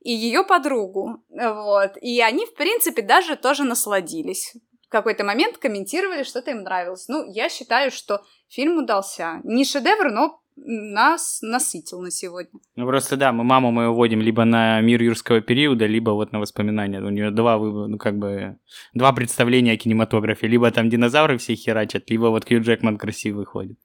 [0.00, 4.54] и ее подругу, вот, и они, в принципе, даже тоже насладились.
[4.86, 7.08] В какой-то момент комментировали, что-то им нравилось.
[7.08, 9.40] Ну, я считаю, что фильм удался.
[9.44, 12.60] Не шедевр, но нас насытил на сегодня.
[12.76, 16.40] Ну просто да, мы маму мы уводим либо на мир юрского периода, либо вот на
[16.40, 17.00] воспоминания.
[17.00, 18.58] У нее два, ну как бы,
[18.94, 20.46] два представления о кинематографе.
[20.46, 23.78] Либо там динозавры все херачат, либо вот Хью Джекман красивый ходит.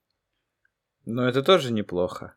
[1.05, 2.36] Ну это тоже неплохо.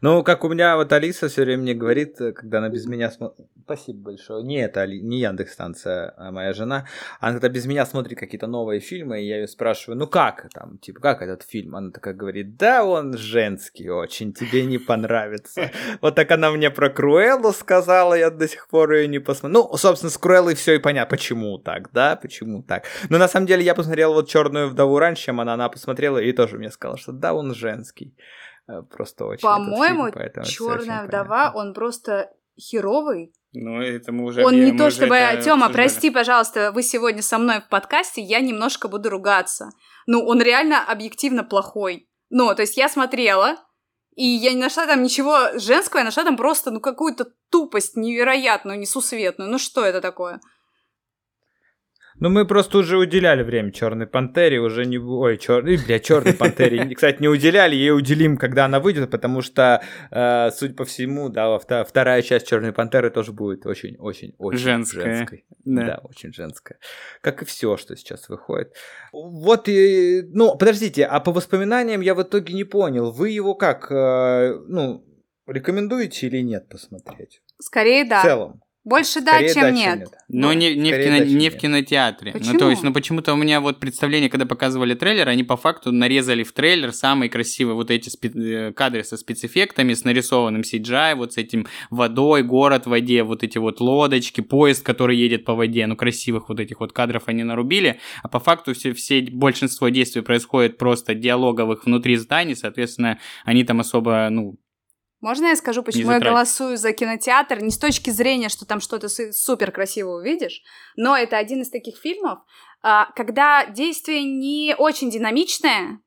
[0.00, 3.10] Ну, как у меня вот Алиса все время мне говорит, э, когда она без меня
[3.10, 3.46] смотрит...
[3.64, 4.42] Спасибо большое.
[4.42, 6.86] Не это, не Яндекс станция, а моя жена.
[7.20, 10.78] Она когда без меня смотрит какие-то новые фильмы, и я ее спрашиваю, ну как там,
[10.78, 11.76] типа, как этот фильм?
[11.76, 15.70] Она такая говорит, да, он женский очень, тебе не понравится.
[16.00, 19.68] Вот так она мне про Круэллу сказала, я до сих пор ее не посмотрел.
[19.70, 22.84] Ну, собственно, с Круэллой все и понятно, почему так, да, почему так.
[23.08, 26.32] Но на самом деле я посмотрел вот Черную вдову раньше, чем она, она посмотрела, и
[26.32, 28.14] тоже мне сказала, что да, он женский.
[28.68, 29.42] Э, просто очень.
[29.42, 30.10] По-моему,
[30.44, 33.32] Черная вдова, он просто херовый.
[33.54, 34.44] Ну, это мы уже...
[34.44, 35.18] Он не то чтобы...
[35.44, 39.70] Тёма, прости, пожалуйста, вы сегодня со мной в подкасте, я немножко буду ругаться.
[40.06, 42.08] Ну, он реально объективно плохой.
[42.30, 43.56] Ну, то есть я смотрела,
[44.14, 48.78] и я не нашла там ничего женского, я нашла там просто, ну, какую-то тупость невероятную,
[48.78, 49.50] несусветную.
[49.50, 50.40] Ну, что это такое?
[52.22, 54.96] Ну, мы просто уже уделяли время Черной Пантере, уже не...
[54.96, 59.82] Ой, черный, бля, Черной Пантере, кстати, не уделяли, ей уделим, когда она выйдет, потому что,
[60.12, 65.16] э, судя по всему, да, вторая часть Черной Пантеры тоже будет очень-очень-очень женская.
[65.16, 65.44] женской.
[65.64, 65.84] Да.
[65.84, 66.78] да, очень женская.
[67.22, 68.72] Как и все, что сейчас выходит.
[69.12, 73.90] Вот, и, ну, подождите, а по воспоминаниям я в итоге не понял, вы его как,
[73.90, 75.04] э, ну,
[75.48, 77.42] рекомендуете или нет посмотреть?
[77.58, 78.20] Скорее, да.
[78.20, 78.62] В целом.
[78.84, 79.98] Больше да, чем да, нет.
[80.00, 80.08] нет.
[80.28, 82.32] Но ну, не, не, в, кино, не в кинотеатре.
[82.32, 82.54] Почему?
[82.54, 85.92] Ну, то есть, ну, почему-то у меня вот представление, когда показывали трейлер, они по факту
[85.92, 91.14] нарезали в трейлер самые красивые вот эти спе- э, кадры со спецэффектами, с нарисованным CGI,
[91.14, 95.54] вот с этим водой, город в воде, вот эти вот лодочки, поезд, который едет по
[95.54, 99.90] воде, ну, красивых вот этих вот кадров они нарубили, а по факту все, все большинство
[99.90, 104.58] действий происходит просто диалоговых внутри зданий, соответственно, они там особо, ну,
[105.22, 107.62] можно я скажу, почему я голосую за кинотеатр?
[107.62, 110.62] Не с точки зрения, что там что-то супер красиво увидишь,
[110.96, 112.40] но это один из таких фильмов,
[112.82, 116.00] а, когда действие не очень динамичное,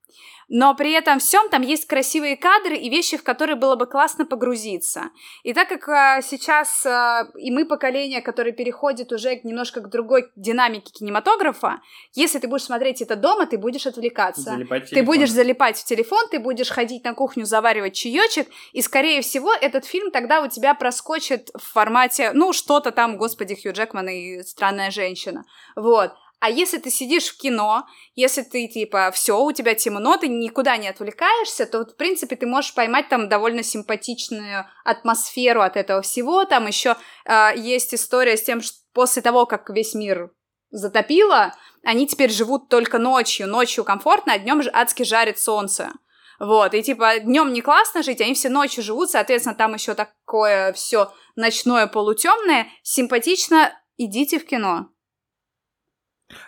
[0.49, 4.25] но при этом всем там есть красивые кадры и вещи, в которые было бы классно
[4.25, 5.09] погрузиться.
[5.43, 10.31] И так как а, сейчас а, и мы поколение, которое переходит уже немножко к другой
[10.35, 11.81] динамике кинематографа,
[12.13, 14.57] если ты будешь смотреть это дома, ты будешь отвлекаться.
[14.89, 19.53] Ты будешь залипать в телефон, ты будешь ходить на кухню, заваривать чаечек, и, скорее всего,
[19.53, 24.43] этот фильм тогда у тебя проскочит в формате, ну, что-то там, господи, Хью Джекман и
[24.43, 25.45] странная женщина.
[25.75, 26.11] Вот.
[26.45, 30.77] А если ты сидишь в кино, если ты, типа, все, у тебя темно, ты никуда
[30.77, 36.45] не отвлекаешься, то, в принципе, ты можешь поймать там довольно симпатичную атмосферу от этого всего.
[36.45, 40.33] Там еще э, есть история с тем, что после того, как весь мир
[40.69, 43.47] затопило, они теперь живут только ночью.
[43.47, 45.93] Ночью комфортно, а днем же адски жарит солнце.
[46.39, 50.73] Вот, и типа днем не классно жить, они все ночью живут, соответственно, там еще такое
[50.73, 52.67] все ночное полутемное.
[52.83, 54.91] Симпатично, идите в кино.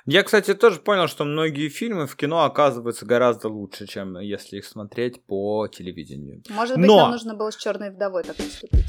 [0.06, 4.66] Я, кстати, тоже понял, что многие фильмы в кино оказываются гораздо лучше, чем если их
[4.66, 6.42] смотреть по телевидению.
[6.50, 6.98] Может быть, Но...
[6.98, 8.86] нам нужно было с черной вдовой так поступить.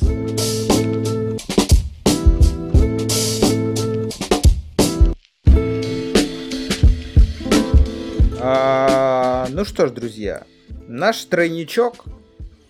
[8.40, 10.44] А, ну что ж, друзья,
[10.86, 12.04] наш тройничок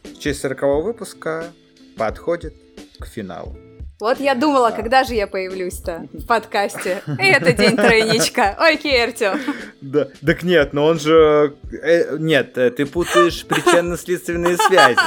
[0.02, 1.52] в честь 40 выпуска
[1.96, 2.54] подходит
[2.98, 3.67] к финалу.
[4.00, 7.02] Вот я думала, когда же я появлюсь-то в подкасте.
[7.18, 8.56] Это день тройничка.
[8.60, 9.32] Ой, Кертю.
[9.80, 11.54] Да, так нет, но он же...
[11.72, 15.00] э, нет, э, ты путаешь причинно-следственные связи.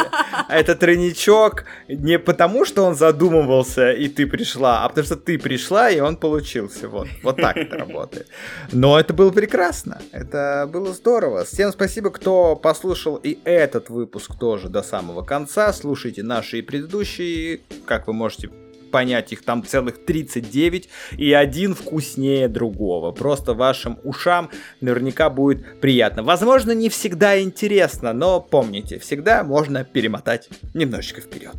[0.48, 5.40] А это тройничок не потому, что он задумывался, и ты пришла, а потому что ты
[5.40, 6.90] пришла, и он получился.
[6.90, 8.28] Вот, вот так это работает.
[8.74, 10.02] Но это было прекрасно.
[10.12, 11.46] Это было здорово.
[11.46, 15.72] Всем спасибо, кто послушал и этот выпуск тоже до самого конца.
[15.72, 17.62] Слушайте наши и предыдущие.
[17.86, 18.50] Как вы можете
[18.92, 23.12] понять, их там целых 39, и один вкуснее другого.
[23.12, 24.50] Просто вашим ушам
[24.82, 26.24] наверняка будет приятно.
[26.24, 31.56] Возможно, не всегда интересно, но помните, всегда можно перемотать немножечко вперед.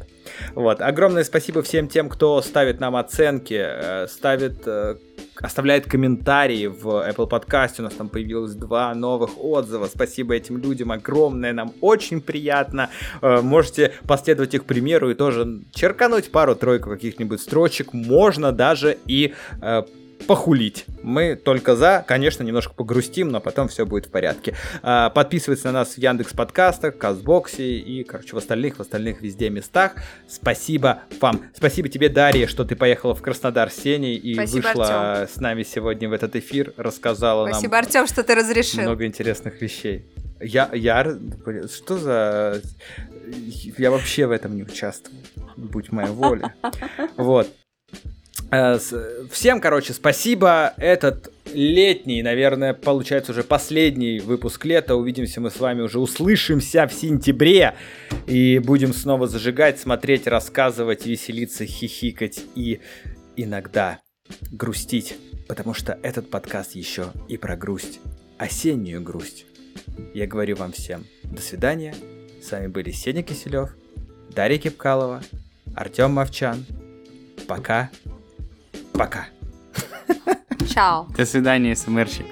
[0.54, 0.80] Вот.
[0.80, 4.96] Огромное спасибо всем тем, кто ставит нам оценки, э, ставит, э,
[5.40, 7.74] оставляет комментарии в Apple Podcast.
[7.78, 9.86] У нас там появилось два новых отзыва.
[9.86, 12.90] Спасибо этим людям огромное, нам очень приятно.
[13.20, 17.92] Э, Можете последовать их примеру и тоже черкануть пару-тройку каких-нибудь строчек.
[17.92, 19.34] Можно даже и
[20.26, 20.84] похулить.
[21.02, 24.54] Мы только за, конечно, немножко погрустим, но потом все будет в порядке.
[24.82, 29.50] А, Подписывайтесь на нас в Яндекс подкастах, Казбоксе и, короче, в остальных, в остальных везде
[29.50, 29.96] местах.
[30.28, 31.42] Спасибо вам.
[31.54, 35.62] Спасибо тебе, Дарья, что ты поехала в Краснодар с Сеней и Спасибо, вышла с нами
[35.62, 38.82] сегодня в этот эфир, рассказала Спасибо, нам Артем, что ты разрешил.
[38.82, 40.06] много интересных вещей.
[40.40, 41.16] Я, я,
[41.72, 42.60] что за...
[43.78, 45.18] Я вообще в этом не участвовал,
[45.56, 46.54] будь моя воля.
[47.16, 47.48] Вот.
[48.50, 48.78] Э,
[49.30, 50.74] Всем, короче, спасибо.
[50.76, 54.96] Этот летний, наверное, получается уже последний выпуск лета.
[54.96, 57.74] Увидимся мы с вами уже, услышимся в сентябре.
[58.26, 62.80] И будем снова зажигать, смотреть, рассказывать, веселиться, хихикать и
[63.36, 64.00] иногда
[64.50, 65.16] грустить.
[65.48, 68.00] Потому что этот подкаст еще и про грусть.
[68.38, 69.46] Осеннюю грусть.
[70.14, 71.94] Я говорю вам всем до свидания.
[72.42, 73.70] С вами были Сеня Киселев,
[74.34, 75.22] Дарья Кипкалова,
[75.74, 76.64] Артем Мовчан.
[77.46, 77.90] Пока.
[78.92, 79.26] Пока.
[80.74, 81.06] Чао.
[81.16, 82.26] До свидания, СМРщик.